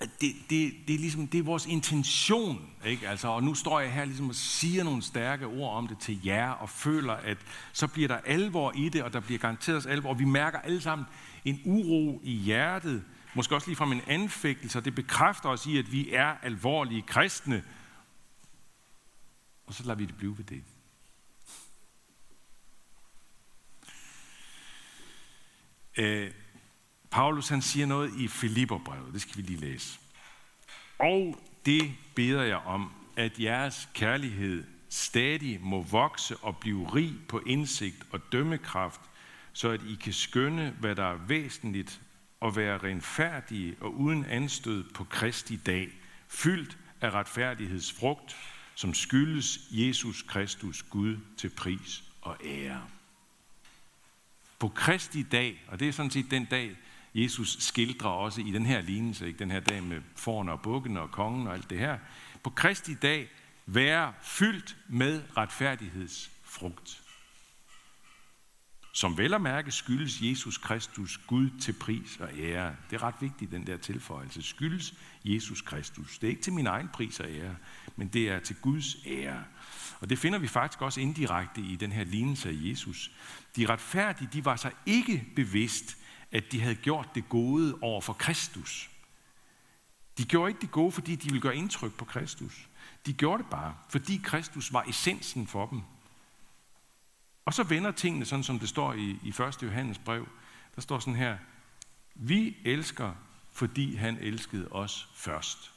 Det, 0.00 0.34
det, 0.50 0.74
det, 0.88 0.94
er 0.94 0.98
ligesom, 0.98 1.28
det 1.28 1.38
er 1.38 1.42
vores 1.42 1.66
intention. 1.66 2.70
Ikke? 2.84 3.08
Altså, 3.08 3.28
og 3.28 3.42
nu 3.42 3.54
står 3.54 3.80
jeg 3.80 3.92
her 3.92 4.04
ligesom 4.04 4.28
og 4.28 4.34
siger 4.34 4.84
nogle 4.84 5.02
stærke 5.02 5.46
ord 5.46 5.76
om 5.76 5.88
det 5.88 5.98
til 5.98 6.24
jer, 6.24 6.50
og 6.50 6.70
føler, 6.70 7.12
at 7.12 7.38
så 7.72 7.86
bliver 7.86 8.08
der 8.08 8.16
alvor 8.16 8.72
i 8.76 8.88
det, 8.88 9.02
og 9.02 9.12
der 9.12 9.20
bliver 9.20 9.38
garanteret 9.38 9.86
alvor. 9.86 10.10
Og 10.10 10.18
vi 10.18 10.24
mærker 10.24 10.58
alle 10.58 10.80
sammen 10.80 11.06
en 11.44 11.60
uro 11.64 12.20
i 12.24 12.32
hjertet, 12.32 13.04
måske 13.34 13.54
også 13.54 13.68
lige 13.68 13.76
fra 13.76 13.92
en 13.92 14.02
anfægtelse, 14.06 14.78
og 14.78 14.84
det 14.84 14.94
bekræfter 14.94 15.48
os 15.48 15.66
i, 15.66 15.78
at 15.78 15.92
vi 15.92 16.10
er 16.12 16.34
alvorlige 16.42 17.02
kristne. 17.02 17.64
Og 19.66 19.74
så 19.74 19.82
lader 19.82 19.94
vi 19.94 20.06
det 20.06 20.16
blive 20.16 20.38
ved 20.38 20.44
det. 20.44 20.64
Øh, 25.96 26.30
Paulus 27.10 27.48
han 27.48 27.62
siger 27.62 27.86
noget 27.86 28.12
i 28.18 28.28
Filipperbrevet, 28.28 29.12
det 29.12 29.22
skal 29.22 29.36
vi 29.36 29.42
lige 29.42 29.60
læse. 29.60 29.98
Og 30.98 31.40
det 31.66 31.92
beder 32.14 32.42
jeg 32.42 32.56
om, 32.56 32.92
at 33.16 33.40
jeres 33.40 33.88
kærlighed 33.94 34.64
stadig 34.88 35.60
må 35.60 35.82
vokse 35.82 36.36
og 36.36 36.56
blive 36.56 36.88
rig 36.94 37.14
på 37.28 37.40
indsigt 37.46 38.02
og 38.10 38.32
dømmekraft, 38.32 39.00
så 39.52 39.68
at 39.68 39.80
I 39.88 39.94
kan 39.94 40.12
skønne, 40.12 40.76
hvad 40.80 40.96
der 40.96 41.04
er 41.04 41.16
væsentligt, 41.16 42.00
og 42.40 42.56
være 42.56 42.78
renfærdige 42.78 43.76
og 43.80 43.94
uden 43.94 44.24
anstød 44.24 44.84
på 44.94 45.04
Kristi 45.04 45.56
dag, 45.56 45.88
fyldt 46.28 46.78
af 47.00 47.10
retfærdighedsfrugt, 47.10 48.36
som 48.74 48.94
skyldes 48.94 49.58
Jesus 49.70 50.22
Kristus 50.22 50.82
Gud 50.82 51.16
til 51.36 51.48
pris 51.48 52.04
og 52.20 52.36
ære. 52.44 52.82
På 54.58 54.68
Kristi 54.68 55.22
dag, 55.22 55.64
og 55.68 55.80
det 55.80 55.88
er 55.88 55.92
sådan 55.92 56.10
set 56.10 56.30
den 56.30 56.44
dag, 56.44 56.76
Jesus 57.14 57.56
skildrer 57.60 58.10
også 58.10 58.40
i 58.40 58.50
den 58.50 58.66
her 58.66 58.80
lignelse, 58.80 59.26
ikke? 59.26 59.38
den 59.38 59.50
her 59.50 59.60
dag 59.60 59.82
med 59.82 60.00
forne 60.16 60.52
og 60.52 60.60
bukken 60.62 60.96
og 60.96 61.10
kongen 61.10 61.46
og 61.46 61.54
alt 61.54 61.70
det 61.70 61.78
her. 61.78 61.98
På 62.42 62.50
Kristi 62.50 62.94
dag 62.94 63.30
være 63.66 64.12
fyldt 64.22 64.76
med 64.88 65.22
retfærdighedsfrugt. 65.36 67.02
Som 68.92 69.18
vel 69.18 69.34
at 69.34 69.40
mærke 69.40 69.70
skyldes 69.70 70.22
Jesus 70.22 70.58
Kristus 70.58 71.20
Gud 71.26 71.50
til 71.60 71.72
pris 71.72 72.16
og 72.20 72.28
ære. 72.38 72.76
Det 72.90 72.96
er 72.96 73.02
ret 73.02 73.14
vigtigt, 73.20 73.50
den 73.50 73.66
der 73.66 73.76
tilføjelse. 73.76 74.42
Skyldes 74.42 74.94
Jesus 75.24 75.60
Kristus. 75.62 76.18
Det 76.18 76.26
er 76.26 76.30
ikke 76.30 76.42
til 76.42 76.52
min 76.52 76.66
egen 76.66 76.88
pris 76.88 77.20
og 77.20 77.30
ære, 77.30 77.56
men 77.96 78.08
det 78.08 78.28
er 78.28 78.40
til 78.40 78.56
Guds 78.56 78.96
ære. 79.06 79.44
Og 80.00 80.10
det 80.10 80.18
finder 80.18 80.38
vi 80.38 80.46
faktisk 80.46 80.82
også 80.82 81.00
indirekte 81.00 81.60
i 81.60 81.76
den 81.76 81.92
her 81.92 82.04
lignelse 82.04 82.48
af 82.48 82.54
Jesus. 82.56 83.10
De 83.56 83.66
retfærdige, 83.66 84.28
de 84.32 84.44
var 84.44 84.56
sig 84.56 84.72
ikke 84.86 85.26
bevidst 85.36 85.99
at 86.32 86.52
de 86.52 86.60
havde 86.60 86.74
gjort 86.74 87.08
det 87.14 87.28
gode 87.28 87.78
over 87.80 88.00
for 88.00 88.12
Kristus. 88.12 88.90
De 90.18 90.24
gjorde 90.24 90.50
ikke 90.50 90.60
det 90.60 90.70
gode, 90.70 90.92
fordi 90.92 91.16
de 91.16 91.24
ville 91.24 91.40
gøre 91.40 91.56
indtryk 91.56 91.94
på 91.94 92.04
Kristus. 92.04 92.68
De 93.06 93.12
gjorde 93.12 93.42
det 93.42 93.50
bare, 93.50 93.74
fordi 93.88 94.20
Kristus 94.24 94.72
var 94.72 94.82
essensen 94.82 95.46
for 95.46 95.66
dem. 95.66 95.82
Og 97.44 97.54
så 97.54 97.62
vender 97.62 97.90
tingene 97.90 98.24
sådan, 98.24 98.42
som 98.42 98.58
det 98.58 98.68
står 98.68 98.92
i, 98.92 99.18
i 99.22 99.28
1. 99.28 99.62
Johannes 99.62 99.98
brev. 99.98 100.28
Der 100.74 100.80
står 100.80 100.98
sådan 100.98 101.14
her, 101.14 101.38
vi 102.14 102.56
elsker, 102.64 103.12
fordi 103.52 103.94
han 103.94 104.18
elskede 104.20 104.68
os 104.70 105.08
først. 105.14 105.72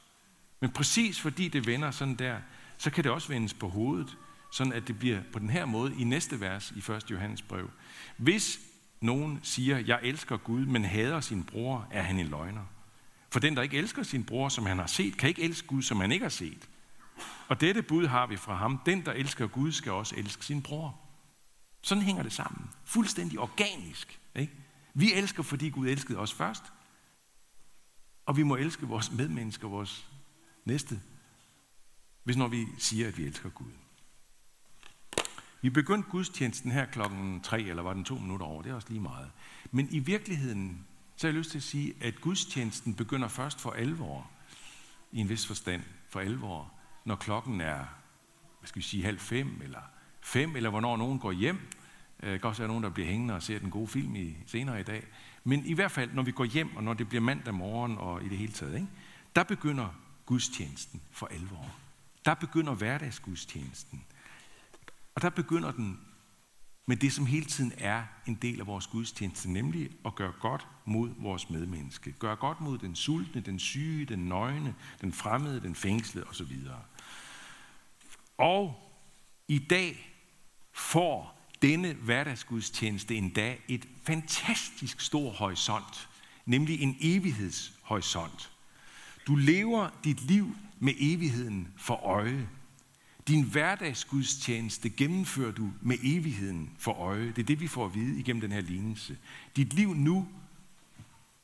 Men 0.60 0.70
præcis 0.70 1.20
fordi 1.20 1.48
det 1.48 1.66
vender 1.66 1.90
sådan 1.90 2.14
der, 2.14 2.40
så 2.78 2.90
kan 2.90 3.04
det 3.04 3.12
også 3.12 3.28
vendes 3.28 3.54
på 3.54 3.68
hovedet, 3.68 4.16
sådan 4.52 4.72
at 4.72 4.88
det 4.88 4.98
bliver 4.98 5.20
på 5.32 5.38
den 5.38 5.50
her 5.50 5.64
måde 5.64 5.94
i 5.98 6.04
næste 6.04 6.40
vers 6.40 6.70
i 6.70 6.92
1. 6.92 7.10
Johannes 7.10 7.42
brev. 7.42 7.70
Hvis 8.16 8.60
nogen 9.04 9.40
siger, 9.42 9.78
jeg 9.78 10.00
elsker 10.02 10.36
Gud, 10.36 10.66
men 10.66 10.84
hader 10.84 11.20
sin 11.20 11.44
bror, 11.44 11.88
er 11.90 12.02
han 12.02 12.18
en 12.18 12.26
løgner. 12.26 12.64
For 13.30 13.40
den, 13.40 13.56
der 13.56 13.62
ikke 13.62 13.78
elsker 13.78 14.02
sin 14.02 14.24
bror, 14.24 14.48
som 14.48 14.66
han 14.66 14.78
har 14.78 14.86
set, 14.86 15.16
kan 15.16 15.28
ikke 15.28 15.42
elske 15.42 15.66
Gud, 15.66 15.82
som 15.82 16.00
han 16.00 16.12
ikke 16.12 16.24
har 16.24 16.30
set. 16.30 16.68
Og 17.48 17.60
dette 17.60 17.82
bud 17.82 18.06
har 18.06 18.26
vi 18.26 18.36
fra 18.36 18.54
ham. 18.54 18.80
Den, 18.86 19.04
der 19.04 19.12
elsker 19.12 19.46
Gud, 19.46 19.72
skal 19.72 19.92
også 19.92 20.14
elske 20.16 20.44
sin 20.44 20.62
bror. 20.62 21.00
Sådan 21.82 22.04
hænger 22.04 22.22
det 22.22 22.32
sammen. 22.32 22.70
Fuldstændig 22.84 23.38
organisk. 23.38 24.20
Ikke? 24.34 24.52
Vi 24.94 25.12
elsker, 25.12 25.42
fordi 25.42 25.68
Gud 25.68 25.88
elskede 25.88 26.18
os 26.18 26.32
først. 26.32 26.62
Og 28.26 28.36
vi 28.36 28.42
må 28.42 28.56
elske 28.56 28.86
vores 28.86 29.12
medmennesker, 29.12 29.68
vores 29.68 30.10
næste, 30.64 31.00
hvis 32.24 32.36
når 32.36 32.48
vi 32.48 32.66
siger, 32.78 33.08
at 33.08 33.18
vi 33.18 33.24
elsker 33.24 33.48
Gud. 33.48 33.72
Vi 35.64 35.70
begyndte 35.70 36.10
gudstjenesten 36.10 36.70
her 36.70 36.84
klokken 36.86 37.40
tre, 37.40 37.62
eller 37.62 37.82
var 37.82 37.92
den 37.92 38.04
to 38.04 38.14
minutter 38.14 38.46
over, 38.46 38.62
det 38.62 38.70
er 38.70 38.74
også 38.74 38.88
lige 38.88 39.00
meget. 39.00 39.30
Men 39.70 39.88
i 39.90 39.98
virkeligheden, 39.98 40.84
så 41.16 41.26
har 41.26 41.32
jeg 41.32 41.38
lyst 41.38 41.50
til 41.50 41.58
at 41.58 41.62
sige, 41.62 41.94
at 42.00 42.20
gudstjenesten 42.20 42.94
begynder 42.94 43.28
først 43.28 43.60
for 43.60 43.70
alvor, 43.70 44.30
i 45.12 45.20
en 45.20 45.28
vis 45.28 45.46
forstand, 45.46 45.82
for 46.08 46.20
alvor, 46.20 46.72
når 47.04 47.16
klokken 47.16 47.60
er, 47.60 47.84
hvad 48.60 48.68
skal 48.68 48.78
vi 48.78 48.84
sige, 48.84 49.04
halv 49.04 49.18
fem, 49.18 49.60
eller 49.62 49.80
fem, 50.20 50.56
eller 50.56 50.70
hvornår 50.70 50.96
nogen 50.96 51.18
går 51.18 51.32
hjem. 51.32 51.58
Øh, 52.22 52.32
det 52.32 52.40
kan 52.40 52.48
også 52.48 52.62
være 52.62 52.68
nogen, 52.68 52.84
der 52.84 52.90
bliver 52.90 53.08
hængende 53.08 53.34
og 53.34 53.42
ser 53.42 53.58
den 53.58 53.70
gode 53.70 53.88
film 53.88 54.16
i, 54.16 54.36
senere 54.46 54.80
i 54.80 54.84
dag. 54.84 55.04
Men 55.44 55.66
i 55.66 55.72
hvert 55.72 55.90
fald, 55.90 56.12
når 56.12 56.22
vi 56.22 56.32
går 56.32 56.44
hjem, 56.44 56.76
og 56.76 56.84
når 56.84 56.94
det 56.94 57.08
bliver 57.08 57.22
mandag 57.22 57.54
morgen, 57.54 57.98
og 57.98 58.24
i 58.24 58.28
det 58.28 58.38
hele 58.38 58.52
taget, 58.52 58.74
ikke? 58.74 58.88
der 59.36 59.42
begynder 59.42 59.88
gudstjenesten 60.26 61.00
for 61.10 61.26
alvor. 61.26 61.70
Der 62.24 62.34
begynder 62.34 62.74
hverdagsgudstjenesten. 62.74 64.04
Og 65.14 65.22
der 65.22 65.30
begynder 65.30 65.72
den 65.72 66.00
med 66.86 66.96
det, 66.96 67.12
som 67.12 67.26
hele 67.26 67.46
tiden 67.46 67.72
er 67.78 68.02
en 68.26 68.34
del 68.34 68.60
af 68.60 68.66
vores 68.66 68.86
gudstjeneste, 68.86 69.52
nemlig 69.52 69.90
at 70.06 70.14
gøre 70.14 70.32
godt 70.40 70.66
mod 70.84 71.10
vores 71.18 71.50
medmenneske. 71.50 72.12
Gøre 72.12 72.36
godt 72.36 72.60
mod 72.60 72.78
den 72.78 72.96
sultne, 72.96 73.40
den 73.40 73.58
syge, 73.58 74.04
den 74.04 74.18
nøgne, 74.18 74.74
den 75.00 75.12
fremmede, 75.12 75.60
den 75.60 75.74
fængslede 75.74 76.26
osv. 76.26 76.58
Og 78.38 78.90
i 79.48 79.58
dag 79.58 80.14
får 80.72 81.48
denne 81.62 81.92
hverdagsgudstjeneste 81.92 83.14
endda 83.14 83.56
et 83.68 83.88
fantastisk 84.02 85.00
stor 85.00 85.30
horisont, 85.30 86.08
nemlig 86.46 86.80
en 86.80 86.96
evighedshorisont. 87.00 88.52
Du 89.26 89.36
lever 89.36 89.90
dit 90.04 90.20
liv 90.20 90.56
med 90.78 90.94
evigheden 90.98 91.68
for 91.76 91.94
øje. 91.94 92.48
Din 93.28 93.44
hverdagsgudstjeneste 93.44 94.90
gennemfører 94.90 95.52
du 95.52 95.70
med 95.80 95.96
evigheden 96.02 96.70
for 96.78 96.92
øje. 96.92 97.26
Det 97.26 97.38
er 97.38 97.46
det, 97.46 97.60
vi 97.60 97.68
får 97.68 97.84
at 97.86 97.94
vide 97.94 98.20
igennem 98.20 98.40
den 98.40 98.52
her 98.52 98.60
lignelse. 98.60 99.18
Dit 99.56 99.72
liv 99.72 99.94
nu, 99.94 100.28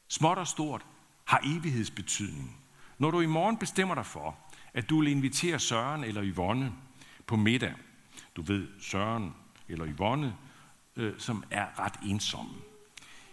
småt 0.09 0.39
og 0.39 0.47
stort, 0.47 0.87
har 1.25 1.41
evighedsbetydning. 1.45 2.57
Når 2.99 3.11
du 3.11 3.21
i 3.21 3.27
morgen 3.27 3.57
bestemmer 3.57 3.95
dig 3.95 4.07
for, 4.07 4.37
at 4.75 4.91
du 4.91 5.01
vil 5.01 5.09
invitere 5.09 5.59
Søren 5.59 6.05
eller 6.05 6.25
Yvonne 6.25 6.73
på 7.27 7.37
middag, 7.37 7.75
du 8.37 8.43
ved 8.43 8.69
Søren 8.81 9.35
eller 9.69 9.87
Yvonne, 9.87 10.37
øh, 10.97 11.15
som 11.19 11.45
er 11.51 11.79
ret 11.79 11.95
ensomme. 12.03 12.55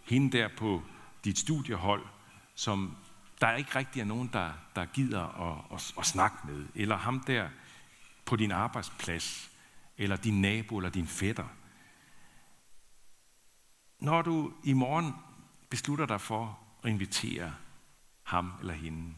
Hende 0.03 0.37
der 0.37 0.49
på 0.57 0.83
dit 1.25 1.39
studiehold, 1.39 2.05
som 2.55 2.95
der 3.41 3.55
ikke 3.55 3.75
rigtig 3.75 3.99
er 3.99 4.05
nogen, 4.05 4.29
der, 4.33 4.51
der 4.75 4.85
gider 4.85 5.21
at, 5.23 5.77
at, 5.77 5.93
at 5.99 6.05
snakke 6.05 6.37
med. 6.47 6.65
Eller 6.75 6.97
ham 6.97 7.19
der 7.19 7.47
på 8.27 8.35
din 8.35 8.51
arbejdsplads, 8.51 9.51
eller 9.97 10.15
din 10.15 10.41
nabo, 10.41 10.77
eller 10.77 10.89
din 10.89 11.07
fætter. 11.07 11.47
Når 13.99 14.21
du 14.21 14.53
i 14.63 14.73
morgen 14.73 15.13
beslutter 15.69 16.05
dig 16.05 16.21
for 16.21 16.59
at 16.83 16.89
invitere 16.89 17.53
ham 18.23 18.53
eller 18.59 18.73
hende, 18.73 19.13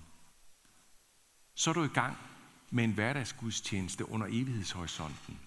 så 1.53 1.69
er 1.69 1.73
du 1.73 1.83
i 1.83 1.87
gang 1.87 2.17
med 2.69 2.83
en 2.83 2.91
hverdagsgudstjeneste 2.91 4.09
under 4.09 4.27
evighedshorisonten. 4.27 5.39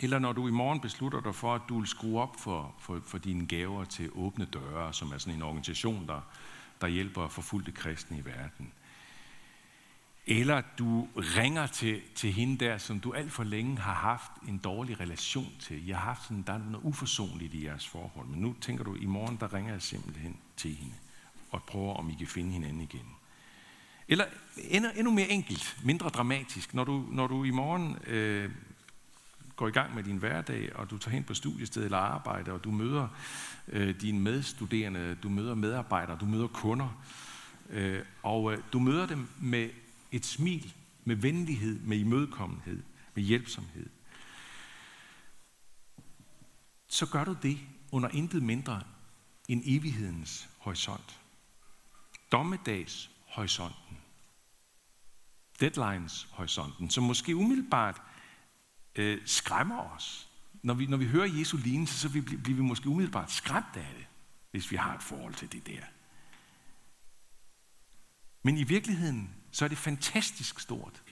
Eller 0.00 0.18
når 0.18 0.32
du 0.32 0.48
i 0.48 0.50
morgen 0.50 0.80
beslutter 0.80 1.20
dig 1.20 1.34
for, 1.34 1.54
at 1.54 1.62
du 1.68 1.78
vil 1.78 1.88
skrue 1.88 2.20
op 2.20 2.40
for, 2.40 2.74
for, 2.78 3.00
for 3.06 3.18
dine 3.18 3.46
gaver 3.46 3.84
til 3.84 4.10
Åbne 4.14 4.44
Døre, 4.44 4.92
som 4.92 5.12
er 5.12 5.18
sådan 5.18 5.34
en 5.34 5.42
organisation, 5.42 6.06
der, 6.06 6.20
der 6.80 6.86
hjælper 6.86 7.28
forfulgte 7.28 7.72
kristne 7.72 8.18
i 8.18 8.24
verden. 8.24 8.72
Eller 10.26 10.62
du 10.78 11.08
ringer 11.16 11.66
til, 11.66 12.02
til 12.14 12.32
hende 12.32 12.64
der, 12.64 12.78
som 12.78 13.00
du 13.00 13.12
alt 13.12 13.32
for 13.32 13.44
længe 13.44 13.78
har 13.78 13.94
haft 13.94 14.30
en 14.48 14.58
dårlig 14.58 15.00
relation 15.00 15.52
til. 15.60 15.86
Jeg 15.86 15.96
har 15.96 16.04
haft 16.04 16.22
sådan, 16.22 16.44
der 16.46 16.52
er 16.52 16.58
noget 16.58 16.84
uforsonligt 16.84 17.54
i 17.54 17.64
jeres 17.64 17.86
forhold, 17.86 18.26
men 18.26 18.40
nu 18.40 18.54
tænker 18.60 18.84
du, 18.84 18.94
i 18.94 19.06
morgen 19.06 19.36
der 19.40 19.54
ringer 19.54 19.72
jeg 19.72 19.82
simpelthen 19.82 20.36
til 20.56 20.74
hende 20.74 20.94
og 21.50 21.62
prøver, 21.62 21.94
om 21.94 22.10
I 22.10 22.14
kan 22.14 22.26
finde 22.26 22.52
hinanden 22.52 22.80
igen. 22.80 23.06
Eller 24.08 24.24
endnu, 24.56 24.90
endnu 24.96 25.12
mere 25.12 25.28
enkelt, 25.28 25.76
mindre 25.84 26.08
dramatisk, 26.08 26.74
når 26.74 26.84
du, 26.84 27.06
når 27.10 27.26
du 27.26 27.44
i 27.44 27.50
morgen 27.50 27.96
øh, 28.06 28.50
går 29.56 29.68
i 29.68 29.70
gang 29.70 29.94
med 29.94 30.02
din 30.02 30.16
hverdag, 30.16 30.76
og 30.76 30.90
du 30.90 30.98
tager 30.98 31.14
hen 31.14 31.24
på 31.24 31.34
studiested 31.34 31.84
eller 31.84 31.98
arbejde, 31.98 32.52
og 32.52 32.64
du 32.64 32.70
møder 32.70 33.08
øh, 33.68 34.00
dine 34.00 34.20
medstuderende, 34.20 35.14
du 35.22 35.28
møder 35.28 35.54
medarbejdere, 35.54 36.18
du 36.20 36.26
møder 36.26 36.46
kunder, 36.46 37.02
øh, 37.70 38.02
og 38.22 38.52
øh, 38.52 38.58
du 38.72 38.78
møder 38.78 39.06
dem 39.06 39.28
med 39.40 39.70
et 40.12 40.26
smil, 40.26 40.74
med 41.04 41.16
venlighed, 41.16 41.80
med 41.80 41.98
imødekommenhed, 41.98 42.82
med 43.14 43.22
hjælpsomhed. 43.22 43.90
Så 46.88 47.06
gør 47.06 47.24
du 47.24 47.36
det 47.42 47.58
under 47.92 48.08
intet 48.08 48.42
mindre 48.42 48.82
end 49.48 49.62
evighedens 49.64 50.48
horisont. 50.58 51.20
Dommedags 52.32 53.10
horisonten. 53.26 53.98
Deadlines 55.60 56.28
horisonten, 56.30 56.90
som 56.90 57.04
måske 57.04 57.36
umiddelbart 57.36 58.02
øh, 58.94 59.18
skræmmer 59.24 59.78
os. 59.78 60.28
Når 60.62 60.74
vi, 60.74 60.86
når 60.86 60.96
vi 60.96 61.06
hører 61.06 61.38
Jesu 61.38 61.56
lignelse, 61.56 61.98
så 61.98 62.08
bliver 62.08 62.56
vi 62.56 62.62
måske 62.62 62.88
umiddelbart 62.88 63.32
skræmt 63.32 63.76
af 63.76 63.94
det, 63.96 64.06
hvis 64.50 64.70
vi 64.70 64.76
har 64.76 64.94
et 64.94 65.02
forhold 65.02 65.34
til 65.34 65.52
det 65.52 65.66
der. 65.66 65.82
Men 68.42 68.58
i 68.58 68.62
virkeligheden, 68.62 69.34
så 69.56 69.64
er 69.64 69.68
det 69.68 69.78
fantastisk 69.78 70.60
stort. 70.60 71.02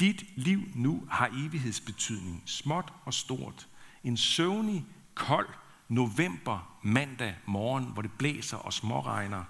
Dit 0.00 0.24
liv 0.36 0.60
nu 0.74 1.06
har 1.10 1.26
evighedsbetydning, 1.26 2.42
småt 2.46 2.92
og 3.04 3.14
stort. 3.14 3.68
En 4.04 4.16
søvnig, 4.16 4.86
kold 5.14 5.48
november 5.88 6.78
mandag 6.82 7.36
morgen, 7.46 7.84
hvor 7.84 8.02
det 8.02 8.12
blæser 8.18 8.56
og 8.56 8.72
småregner, 8.72 9.44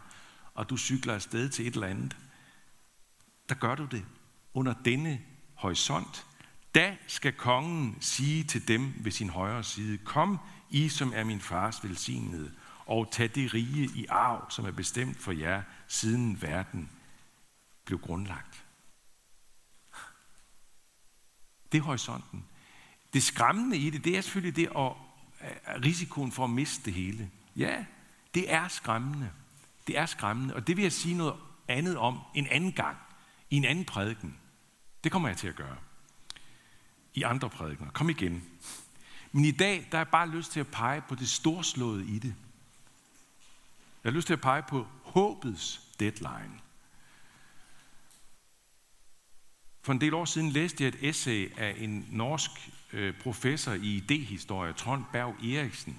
og 0.54 0.70
du 0.70 0.76
cykler 0.76 1.14
afsted 1.14 1.48
til 1.48 1.66
et 1.66 1.74
eller 1.74 1.86
andet, 1.86 2.16
der 3.48 3.54
gør 3.54 3.74
du 3.74 3.84
det 3.84 4.04
under 4.54 4.74
denne 4.84 5.20
horisont, 5.54 6.26
da 6.74 6.96
skal 7.06 7.32
kongen 7.32 7.96
sige 8.00 8.44
til 8.44 8.68
dem 8.68 8.94
ved 8.96 9.12
sin 9.12 9.30
højre 9.30 9.64
side, 9.64 9.98
kom 9.98 10.38
I, 10.70 10.88
som 10.88 11.12
er 11.14 11.24
min 11.24 11.40
fars 11.40 11.84
velsignede, 11.84 12.52
og 12.86 13.12
tag 13.12 13.30
det 13.34 13.54
rige 13.54 13.90
i 13.94 14.06
arv, 14.06 14.50
som 14.50 14.64
er 14.64 14.70
bestemt 14.70 15.22
for 15.22 15.32
jer, 15.32 15.62
siden 15.88 16.42
verden 16.42 16.90
blev 17.90 18.00
grundlagt. 18.00 18.64
Det 21.72 21.78
er 21.78 21.82
horisonten. 21.82 22.44
Det 23.12 23.22
skræmmende 23.22 23.76
i 23.76 23.90
det, 23.90 24.04
det 24.04 24.16
er 24.16 24.20
selvfølgelig 24.20 24.56
det 24.56 24.66
at 24.66 24.92
risikoen 25.84 26.32
for 26.32 26.44
at 26.44 26.50
miste 26.50 26.84
det 26.84 26.92
hele. 26.92 27.30
Ja, 27.56 27.84
det 28.34 28.52
er 28.52 28.68
skræmmende. 28.68 29.30
Det 29.86 29.98
er 29.98 30.06
skræmmende, 30.06 30.54
og 30.54 30.66
det 30.66 30.76
vil 30.76 30.82
jeg 30.82 30.92
sige 30.92 31.14
noget 31.14 31.34
andet 31.68 31.96
om 31.96 32.20
en 32.34 32.46
anden 32.46 32.72
gang, 32.72 32.96
i 33.50 33.56
en 33.56 33.64
anden 33.64 33.84
prædiken. 33.84 34.38
Det 35.04 35.12
kommer 35.12 35.28
jeg 35.28 35.36
til 35.36 35.48
at 35.48 35.56
gøre 35.56 35.76
i 37.14 37.22
andre 37.22 37.50
prædikener. 37.50 37.90
Kom 37.90 38.10
igen. 38.10 38.44
Men 39.32 39.44
i 39.44 39.50
dag, 39.50 39.88
der 39.92 39.98
er 39.98 40.02
jeg 40.02 40.08
bare 40.08 40.28
lyst 40.28 40.52
til 40.52 40.60
at 40.60 40.68
pege 40.68 41.02
på 41.08 41.14
det 41.14 41.28
storslåede 41.28 42.06
i 42.06 42.18
det. 42.18 42.34
Jeg 44.04 44.12
har 44.12 44.16
lyst 44.16 44.26
til 44.26 44.34
at 44.34 44.40
pege 44.40 44.62
på 44.62 44.86
håbets 45.02 45.80
deadline. 46.00 46.60
For 49.82 49.92
en 49.92 50.00
del 50.00 50.14
år 50.14 50.24
siden 50.24 50.50
læste 50.50 50.84
jeg 50.84 50.88
et 50.88 50.98
essay 51.02 51.52
af 51.58 51.74
en 51.78 52.06
norsk 52.10 52.50
øh, 52.92 53.14
professor 53.22 53.72
i 53.72 53.96
idehistorie, 53.96 54.72
Trond 54.72 55.04
Berg 55.12 55.44
Eriksen. 55.44 55.96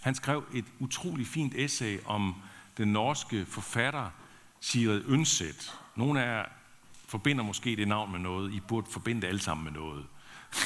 Han 0.00 0.14
skrev 0.14 0.44
et 0.54 0.64
utrolig 0.78 1.26
fint 1.26 1.54
essay 1.54 1.98
om 2.04 2.34
den 2.76 2.88
norske 2.92 3.46
forfatter 3.46 4.10
Sigrid 4.60 5.04
Undset. 5.08 5.74
Nogle 5.96 6.24
af 6.24 6.36
jer 6.36 6.44
forbinder 7.06 7.44
måske 7.44 7.76
det 7.76 7.88
navn 7.88 8.12
med 8.12 8.20
noget. 8.20 8.52
I 8.52 8.60
burde 8.60 8.86
forbinde 8.90 9.20
det 9.20 9.28
alle 9.28 9.40
sammen 9.40 9.64
med 9.64 9.72
noget. 9.72 10.06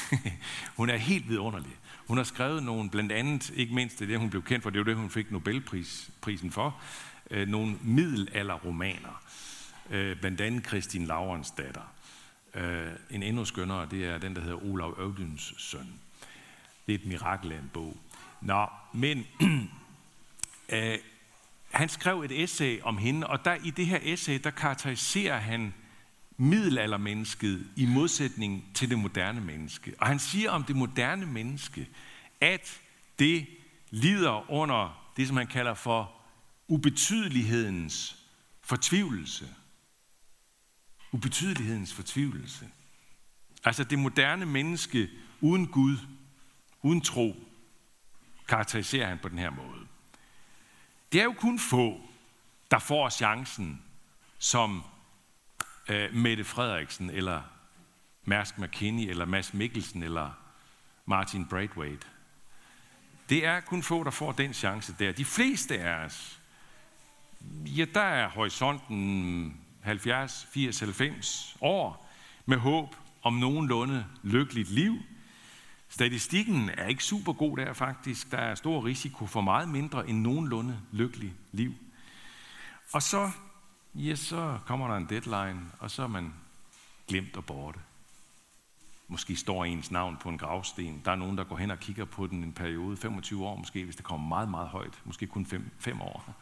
hun 0.77 0.89
er 0.89 0.97
helt 0.97 1.29
vidunderlig. 1.29 1.75
Hun 2.07 2.17
har 2.17 2.23
skrevet 2.23 2.63
nogle, 2.63 2.89
blandt 2.89 3.11
andet, 3.11 3.49
ikke 3.49 3.75
mindst 3.75 3.99
det, 3.99 4.19
hun 4.19 4.29
blev 4.29 4.43
kendt 4.43 4.63
for, 4.63 4.69
det 4.69 4.79
var 4.79 4.85
det, 4.85 4.95
hun 4.95 5.09
fik 5.09 5.31
Nobelprisen 5.31 6.51
for, 6.51 6.81
øh, 7.31 7.47
nogle 7.47 7.77
middelalderromaner. 7.81 9.23
Øh, 9.89 10.19
blandt 10.19 10.41
andet 10.41 10.63
Kristin 10.63 11.05
Laurens 11.05 11.51
datter. 11.51 11.92
Øh, 12.55 12.91
en 13.09 13.23
endnu 13.23 13.45
skønnere, 13.45 13.87
det 13.91 14.05
er 14.05 14.17
den, 14.17 14.35
der 14.35 14.41
hedder 14.41 14.65
Olav 14.65 14.95
Øvdyns 14.99 15.53
søn. 15.57 15.93
Det 16.87 16.95
er 16.95 16.99
et 16.99 17.05
mirakel 17.05 17.51
af 17.51 17.57
en 17.57 17.71
bog. 17.73 17.97
Nå, 18.41 18.67
men 18.93 19.27
øh, 20.69 20.97
han 21.71 21.89
skrev 21.89 22.21
et 22.21 22.43
essay 22.43 22.81
om 22.81 22.97
hende, 22.97 23.27
og 23.27 23.45
der 23.45 23.55
i 23.63 23.69
det 23.69 23.85
her 23.85 23.99
essay, 24.01 24.39
der 24.43 24.49
karakteriserer 24.49 25.39
han 25.39 25.73
middelaldermennesket 26.37 27.67
i 27.75 27.85
modsætning 27.85 28.71
til 28.73 28.89
det 28.89 28.99
moderne 28.99 29.41
menneske. 29.41 29.93
Og 29.99 30.07
han 30.07 30.19
siger 30.19 30.51
om 30.51 30.63
det 30.63 30.75
moderne 30.75 31.25
menneske, 31.25 31.89
at 32.41 32.81
det 33.19 33.47
lider 33.89 34.51
under 34.51 35.11
det, 35.17 35.27
som 35.27 35.37
han 35.37 35.47
kalder 35.47 35.73
for 35.73 36.11
ubetydelighedens 36.67 38.17
fortvivlelse. 38.61 39.47
Ubetydelighedens 41.13 41.93
fortvivlelse. 41.93 42.69
Altså 43.63 43.83
det 43.83 43.99
moderne 43.99 44.45
menneske 44.45 45.09
uden 45.41 45.67
Gud, 45.67 45.97
uden 46.81 47.01
tro, 47.01 47.35
karakteriserer 48.47 49.07
han 49.07 49.19
på 49.19 49.29
den 49.29 49.39
her 49.39 49.49
måde. 49.49 49.87
Det 51.11 51.19
er 51.19 51.23
jo 51.23 51.33
kun 51.33 51.59
få, 51.59 52.01
der 52.71 52.79
får 52.79 53.09
chancen 53.09 53.81
som 54.37 54.83
øh, 55.89 56.13
Mette 56.13 56.43
Frederiksen, 56.43 57.09
eller 57.09 57.41
Mærsk 58.25 58.57
McKinney, 58.57 59.09
eller 59.09 59.25
Mads 59.25 59.53
Mikkelsen, 59.53 60.03
eller 60.03 60.31
Martin 61.05 61.45
Braithwaite. 61.45 62.07
Det 63.29 63.45
er 63.45 63.59
kun 63.59 63.83
få, 63.83 64.03
der 64.03 64.11
får 64.11 64.31
den 64.31 64.53
chance 64.53 64.95
der. 64.99 65.11
De 65.11 65.25
fleste 65.25 65.79
af 65.79 66.05
os, 66.05 66.39
ja, 67.65 67.85
der 67.93 68.01
er 68.01 68.29
horisonten 68.29 69.62
70, 69.83 70.47
80, 70.51 70.79
90 70.79 71.57
år 71.61 72.09
med 72.45 72.57
håb 72.57 72.95
om 73.21 73.33
nogenlunde 73.33 74.05
lykkeligt 74.23 74.69
liv. 74.69 74.97
Statistikken 75.89 76.69
er 76.69 76.87
ikke 76.87 77.03
super 77.03 77.33
god 77.33 77.57
der 77.57 77.73
faktisk. 77.73 78.31
Der 78.31 78.37
er 78.37 78.55
stor 78.55 78.85
risiko 78.85 79.25
for 79.25 79.41
meget 79.41 79.69
mindre 79.69 80.09
end 80.09 80.21
nogenlunde 80.21 80.79
lykkeligt 80.91 81.33
liv. 81.51 81.73
Og 82.93 83.01
så, 83.01 83.31
ja, 83.95 84.15
så 84.15 84.59
kommer 84.65 84.87
der 84.87 84.95
en 84.95 85.09
deadline, 85.09 85.61
og 85.79 85.91
så 85.91 86.03
er 86.03 86.07
man 86.07 86.33
glemt 87.07 87.37
og 87.37 87.45
borte. 87.45 87.79
Måske 89.07 89.35
står 89.35 89.65
ens 89.65 89.91
navn 89.91 90.17
på 90.17 90.29
en 90.29 90.37
gravsten. 90.37 91.01
Der 91.05 91.11
er 91.11 91.15
nogen, 91.15 91.37
der 91.37 91.43
går 91.43 91.57
hen 91.57 91.71
og 91.71 91.79
kigger 91.79 92.05
på 92.05 92.27
den 92.27 92.43
en 92.43 92.53
periode, 92.53 92.97
25 92.97 93.45
år 93.45 93.55
måske, 93.55 93.83
hvis 93.83 93.95
det 93.95 94.05
kommer 94.05 94.27
meget, 94.27 94.49
meget 94.49 94.67
højt. 94.67 95.01
Måske 95.03 95.27
kun 95.27 95.45
5 95.79 96.01
år. 96.01 96.35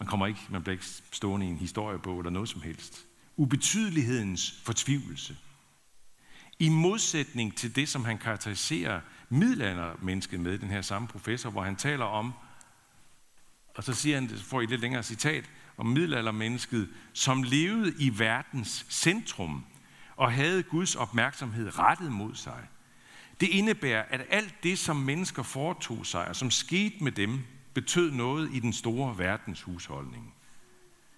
Man, 0.00 0.06
kommer 0.06 0.26
ikke, 0.26 0.40
man 0.50 0.62
bliver 0.62 0.72
ikke 0.72 0.86
stående 1.12 1.46
i 1.46 1.48
en 1.48 1.58
historiebog 1.58 2.18
eller 2.18 2.30
noget 2.30 2.48
som 2.48 2.62
helst. 2.62 3.06
Ubetydelighedens 3.36 4.60
fortvivlelse. 4.64 5.36
I 6.58 6.68
modsætning 6.68 7.56
til 7.56 7.76
det, 7.76 7.88
som 7.88 8.04
han 8.04 8.18
karakteriserer 8.18 9.00
middelaldermennesket 9.28 10.40
med, 10.40 10.58
den 10.58 10.70
her 10.70 10.82
samme 10.82 11.08
professor, 11.08 11.50
hvor 11.50 11.62
han 11.62 11.76
taler 11.76 12.04
om, 12.04 12.32
og 13.76 13.84
så 13.84 13.94
siger 13.94 14.20
han, 14.20 14.28
får 14.28 14.60
I 14.60 14.66
lidt 14.66 14.80
længere 14.80 15.02
citat, 15.02 15.50
om 15.76 15.86
middelaldermennesket, 15.86 16.88
som 17.12 17.42
levede 17.42 17.94
i 17.98 18.18
verdens 18.18 18.86
centrum 18.88 19.64
og 20.16 20.32
havde 20.32 20.62
Guds 20.62 20.94
opmærksomhed 20.94 21.78
rettet 21.78 22.12
mod 22.12 22.34
sig. 22.34 22.68
Det 23.40 23.48
indebærer, 23.48 24.02
at 24.02 24.26
alt 24.30 24.54
det, 24.62 24.78
som 24.78 24.96
mennesker 24.96 25.42
foretog 25.42 26.06
sig, 26.06 26.28
og 26.28 26.36
som 26.36 26.50
skete 26.50 27.04
med 27.04 27.12
dem, 27.12 27.44
betød 27.74 28.10
noget 28.10 28.54
i 28.54 28.60
den 28.60 28.72
store 28.72 29.18
verdens 29.18 29.62
husholdning. 29.62 30.34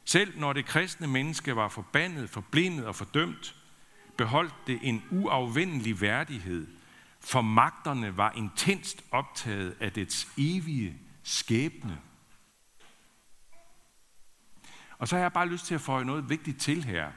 Selv 0.05 0.41
når 0.41 0.53
det 0.53 0.67
kristne 0.67 1.07
menneske 1.07 1.57
var 1.57 1.69
forbandet, 1.69 2.31
forblindet 2.31 2.87
og 2.87 2.95
fordømt, 2.95 3.57
beholdt 4.17 4.55
det 4.67 4.79
en 4.83 5.03
uafvendelig 5.11 6.01
værdighed, 6.01 6.67
for 7.21 7.41
magterne 7.41 8.17
var 8.17 8.33
intenst 8.33 9.05
optaget 9.11 9.77
af 9.81 9.93
dets 9.93 10.29
evige 10.39 10.99
skæbne. 11.23 11.99
Og 14.99 15.09
så 15.09 15.17
har 15.17 15.23
jeg 15.23 15.33
bare 15.33 15.49
lyst 15.49 15.67
til 15.67 15.75
at 15.75 15.81
få 15.81 16.03
noget 16.03 16.29
vigtigt 16.29 16.61
til 16.61 16.85
her, 16.85 17.11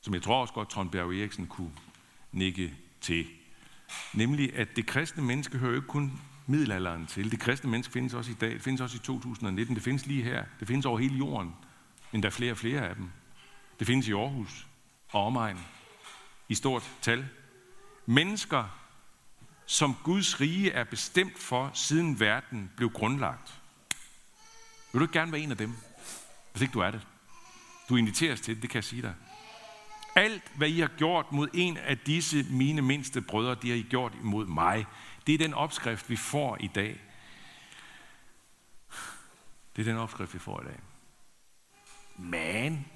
som 0.00 0.14
jeg 0.14 0.22
tror 0.22 0.40
også 0.40 0.54
godt, 0.54 0.70
Trond 0.70 0.90
Bjerg 0.90 1.20
Eriksen 1.20 1.46
kunne 1.46 1.72
nikke 2.32 2.74
til. 3.00 3.26
Nemlig, 4.14 4.56
at 4.56 4.76
det 4.76 4.86
kristne 4.86 5.22
menneske 5.22 5.58
hører 5.58 5.76
ikke 5.76 5.88
kun 5.88 6.20
middelalderen 6.50 7.06
til. 7.06 7.30
Det 7.30 7.40
kristne 7.40 7.70
menneske 7.70 7.92
findes 7.92 8.14
også 8.14 8.30
i 8.30 8.34
dag, 8.34 8.50
det 8.50 8.62
findes 8.62 8.80
også 8.80 8.96
i 8.96 9.00
2019, 9.00 9.74
det 9.74 9.82
findes 9.82 10.06
lige 10.06 10.22
her, 10.22 10.44
det 10.60 10.68
findes 10.68 10.86
over 10.86 10.98
hele 10.98 11.14
jorden, 11.14 11.54
men 12.12 12.22
der 12.22 12.28
er 12.28 12.32
flere 12.32 12.52
og 12.52 12.58
flere 12.58 12.88
af 12.88 12.94
dem. 12.94 13.10
Det 13.78 13.86
findes 13.86 14.08
i 14.08 14.12
Aarhus 14.12 14.66
og 15.12 15.26
omegn 15.26 15.58
i 16.48 16.54
stort 16.54 16.90
tal. 17.02 17.28
Mennesker, 18.06 18.64
som 19.66 19.96
Guds 20.02 20.40
rige 20.40 20.70
er 20.70 20.84
bestemt 20.84 21.38
for, 21.38 21.70
siden 21.74 22.20
verden 22.20 22.70
blev 22.76 22.90
grundlagt. 22.90 23.60
Vil 24.92 25.00
du 25.00 25.04
ikke 25.04 25.18
gerne 25.18 25.32
være 25.32 25.40
en 25.40 25.50
af 25.50 25.56
dem, 25.56 25.72
hvis 26.52 26.62
ikke 26.62 26.72
du 26.72 26.80
er 26.80 26.90
det? 26.90 27.06
Du 27.88 27.96
inviteres 27.96 28.40
til 28.40 28.54
det, 28.54 28.62
det 28.62 28.70
kan 28.70 28.76
jeg 28.76 28.84
sige 28.84 29.02
dig. 29.02 29.14
Alt, 30.16 30.42
hvad 30.56 30.68
I 30.68 30.80
har 30.80 30.90
gjort 30.96 31.32
mod 31.32 31.48
en 31.54 31.76
af 31.76 31.98
disse 31.98 32.42
mine 32.50 32.82
mindste 32.82 33.20
brødre, 33.20 33.54
det 33.54 33.70
har 33.70 33.76
I 33.76 33.86
gjort 33.90 34.12
imod 34.22 34.46
mig. 34.46 34.86
Det 35.30 35.40
er 35.40 35.46
den 35.46 35.54
opskrift, 35.54 36.10
vi 36.10 36.16
får 36.16 36.56
i 36.60 36.66
dag. 36.66 37.00
Det 39.76 39.82
er 39.82 39.92
den 39.92 39.96
opskrift, 39.96 40.34
vi 40.34 40.38
får 40.38 40.60
i 40.60 40.64
dag. 40.64 40.80
Men 42.16 42.86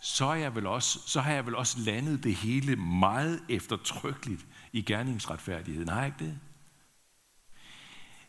så, 0.00 0.26
er 0.26 0.34
jeg 0.34 0.54
vel 0.54 0.66
også, 0.66 0.98
så 1.06 1.20
har 1.20 1.32
jeg 1.32 1.46
vel 1.46 1.54
også 1.54 1.78
landet 1.80 2.24
det 2.24 2.34
hele 2.34 2.76
meget 2.76 3.44
eftertrykkeligt 3.48 4.46
i 4.72 4.82
gerningsretfærdigheden. 4.82 5.88
Har 5.88 5.96
jeg 5.96 6.06
ikke 6.06 6.24
det? 6.24 6.38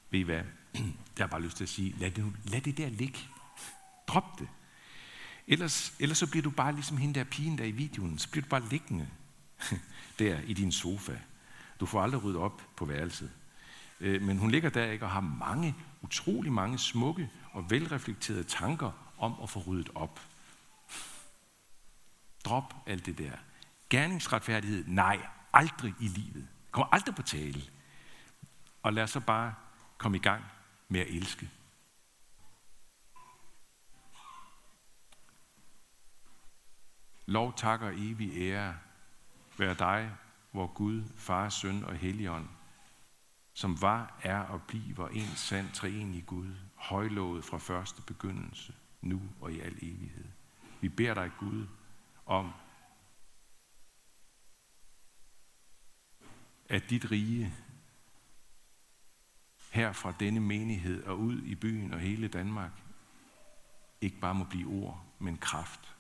Ved 0.10 0.20
I 0.20 0.24
hvad? 0.24 0.44
Jeg 0.74 0.84
har 1.18 1.28
bare 1.28 1.42
lyst 1.42 1.58
til 1.58 1.64
at 1.64 1.70
sige, 1.70 1.96
lad 2.00 2.12
det, 2.12 2.34
lad 2.44 2.62
det 2.62 2.78
der 2.78 2.90
ligge. 2.90 3.20
Drop 4.08 4.40
det. 4.40 4.48
Ellers, 5.48 5.94
ellers 6.00 6.18
så 6.18 6.28
bliver 6.28 6.44
du 6.44 6.50
bare 6.50 6.74
ligesom 6.74 6.98
hende 6.98 7.20
der 7.20 7.24
pigen 7.24 7.58
der 7.58 7.66
i 7.66 7.72
videoen. 7.72 8.20
Så 8.20 8.30
bliver 8.30 8.44
du 8.44 8.50
bare 8.50 8.70
liggende 8.70 9.10
der 10.20 10.40
i 10.40 10.54
din 10.54 10.72
sofa. 10.72 11.18
Du 11.80 11.86
får 11.86 12.02
aldrig 12.02 12.24
ryddet 12.24 12.42
op 12.42 12.62
på 12.76 12.86
værelset. 12.86 13.32
Øh, 14.00 14.22
men 14.22 14.38
hun 14.38 14.52
ligger 14.52 14.70
der 14.70 14.86
ikke 14.86 15.06
og 15.06 15.12
har 15.12 15.22
mange, 15.22 15.76
utrolig 16.02 16.52
mange 16.52 16.78
smukke 16.78 17.30
og 17.52 17.70
velreflekterede 17.70 18.44
tanker 18.44 18.92
om 19.18 19.36
at 19.44 19.50
få 19.50 19.60
ryddet 19.60 19.90
op. 19.96 20.20
Drop 22.46 22.74
alt 22.88 23.06
det 23.06 23.18
der. 23.18 23.32
Gerningsretfærdighed, 23.90 24.84
nej, 24.88 25.28
aldrig 25.54 25.94
i 26.00 26.08
livet. 26.08 26.48
Kommer 26.72 26.94
aldrig 26.94 27.16
på 27.16 27.22
tale. 27.22 27.62
Og 28.84 28.94
lad 28.94 29.04
os 29.04 29.10
så 29.10 29.20
bare 29.20 29.54
komme 29.98 30.18
i 30.18 30.22
gang 30.22 30.44
med 30.88 31.00
at 31.00 31.08
elske. 31.08 31.50
Lov, 37.26 37.54
takker 37.58 37.90
evig 37.90 38.32
ære 38.38 38.76
være 39.60 39.74
dig, 39.74 40.12
hvor 40.52 40.68
Gud, 40.68 41.04
Far, 41.16 41.50
Søn 41.50 41.84
og 41.84 41.96
Helligånd, 41.96 42.48
som 43.54 43.82
var, 43.82 44.20
er 44.24 44.40
og 44.40 44.62
bliver 44.62 45.08
en 45.08 45.36
sand 45.36 45.72
treenig 45.74 46.26
Gud, 46.26 46.56
højlovet 46.76 47.46
fra 47.46 47.58
første 47.58 48.02
begyndelse, 48.02 48.76
nu 49.02 49.22
og 49.42 49.52
i 49.52 49.60
al 49.60 49.78
evighed. 49.82 50.26
Vi 50.82 50.90
beder 50.90 51.14
dig, 51.14 51.32
Gud, 51.40 51.68
om, 52.26 52.52
at 56.70 56.90
dit 56.90 57.12
rige 57.12 57.54
her 59.72 59.92
fra 59.92 60.14
denne 60.20 60.40
menighed 60.40 61.04
og 61.04 61.20
ud 61.20 61.42
i 61.42 61.56
byen 61.56 61.94
og 61.94 62.00
hele 62.00 62.28
Danmark 62.28 62.72
ikke 64.02 64.20
bare 64.20 64.36
må 64.36 64.44
blive 64.44 64.84
ord, 64.84 65.06
men 65.20 65.38
kraft. 65.38 65.96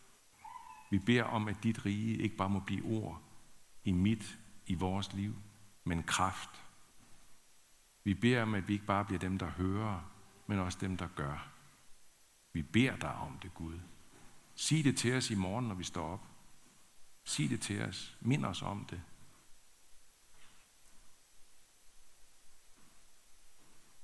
Vi 0.90 1.00
beder 1.00 1.24
om, 1.24 1.48
at 1.48 1.64
dit 1.64 1.86
rige 1.86 2.18
ikke 2.18 2.36
bare 2.36 2.50
må 2.50 2.60
blive 2.60 2.86
ord 2.86 3.27
i 3.88 3.92
mit, 3.92 4.40
i 4.66 4.74
vores 4.74 5.14
liv, 5.14 5.36
men 5.84 6.04
kraft. 6.04 6.50
Vi 8.04 8.14
beder 8.14 8.42
om, 8.42 8.56
at 8.56 8.68
vi 8.68 8.74
ikke 8.74 8.86
bare 8.86 9.06
bliver 9.06 9.20
dem, 9.20 9.38
der 9.38 9.46
hører, 9.46 10.12
men 10.48 10.60
også 10.60 10.78
dem, 10.82 10.98
der 10.98 11.08
gør. 11.16 11.52
Vi 12.54 12.62
beder 12.62 12.96
dig 12.96 13.14
om 13.14 13.40
det, 13.40 13.54
Gud. 13.54 13.80
Sig 14.56 14.84
det 14.84 14.98
til 14.98 15.14
os 15.14 15.32
i 15.32 15.36
morgen, 15.36 15.68
når 15.68 15.76
vi 15.76 15.84
står 15.84 16.08
op. 16.08 16.28
Sig 17.24 17.50
det 17.50 17.62
til 17.62 17.82
os. 17.82 18.18
Mind 18.22 18.46
os 18.46 18.62
om 18.62 18.86
det. 18.86 19.02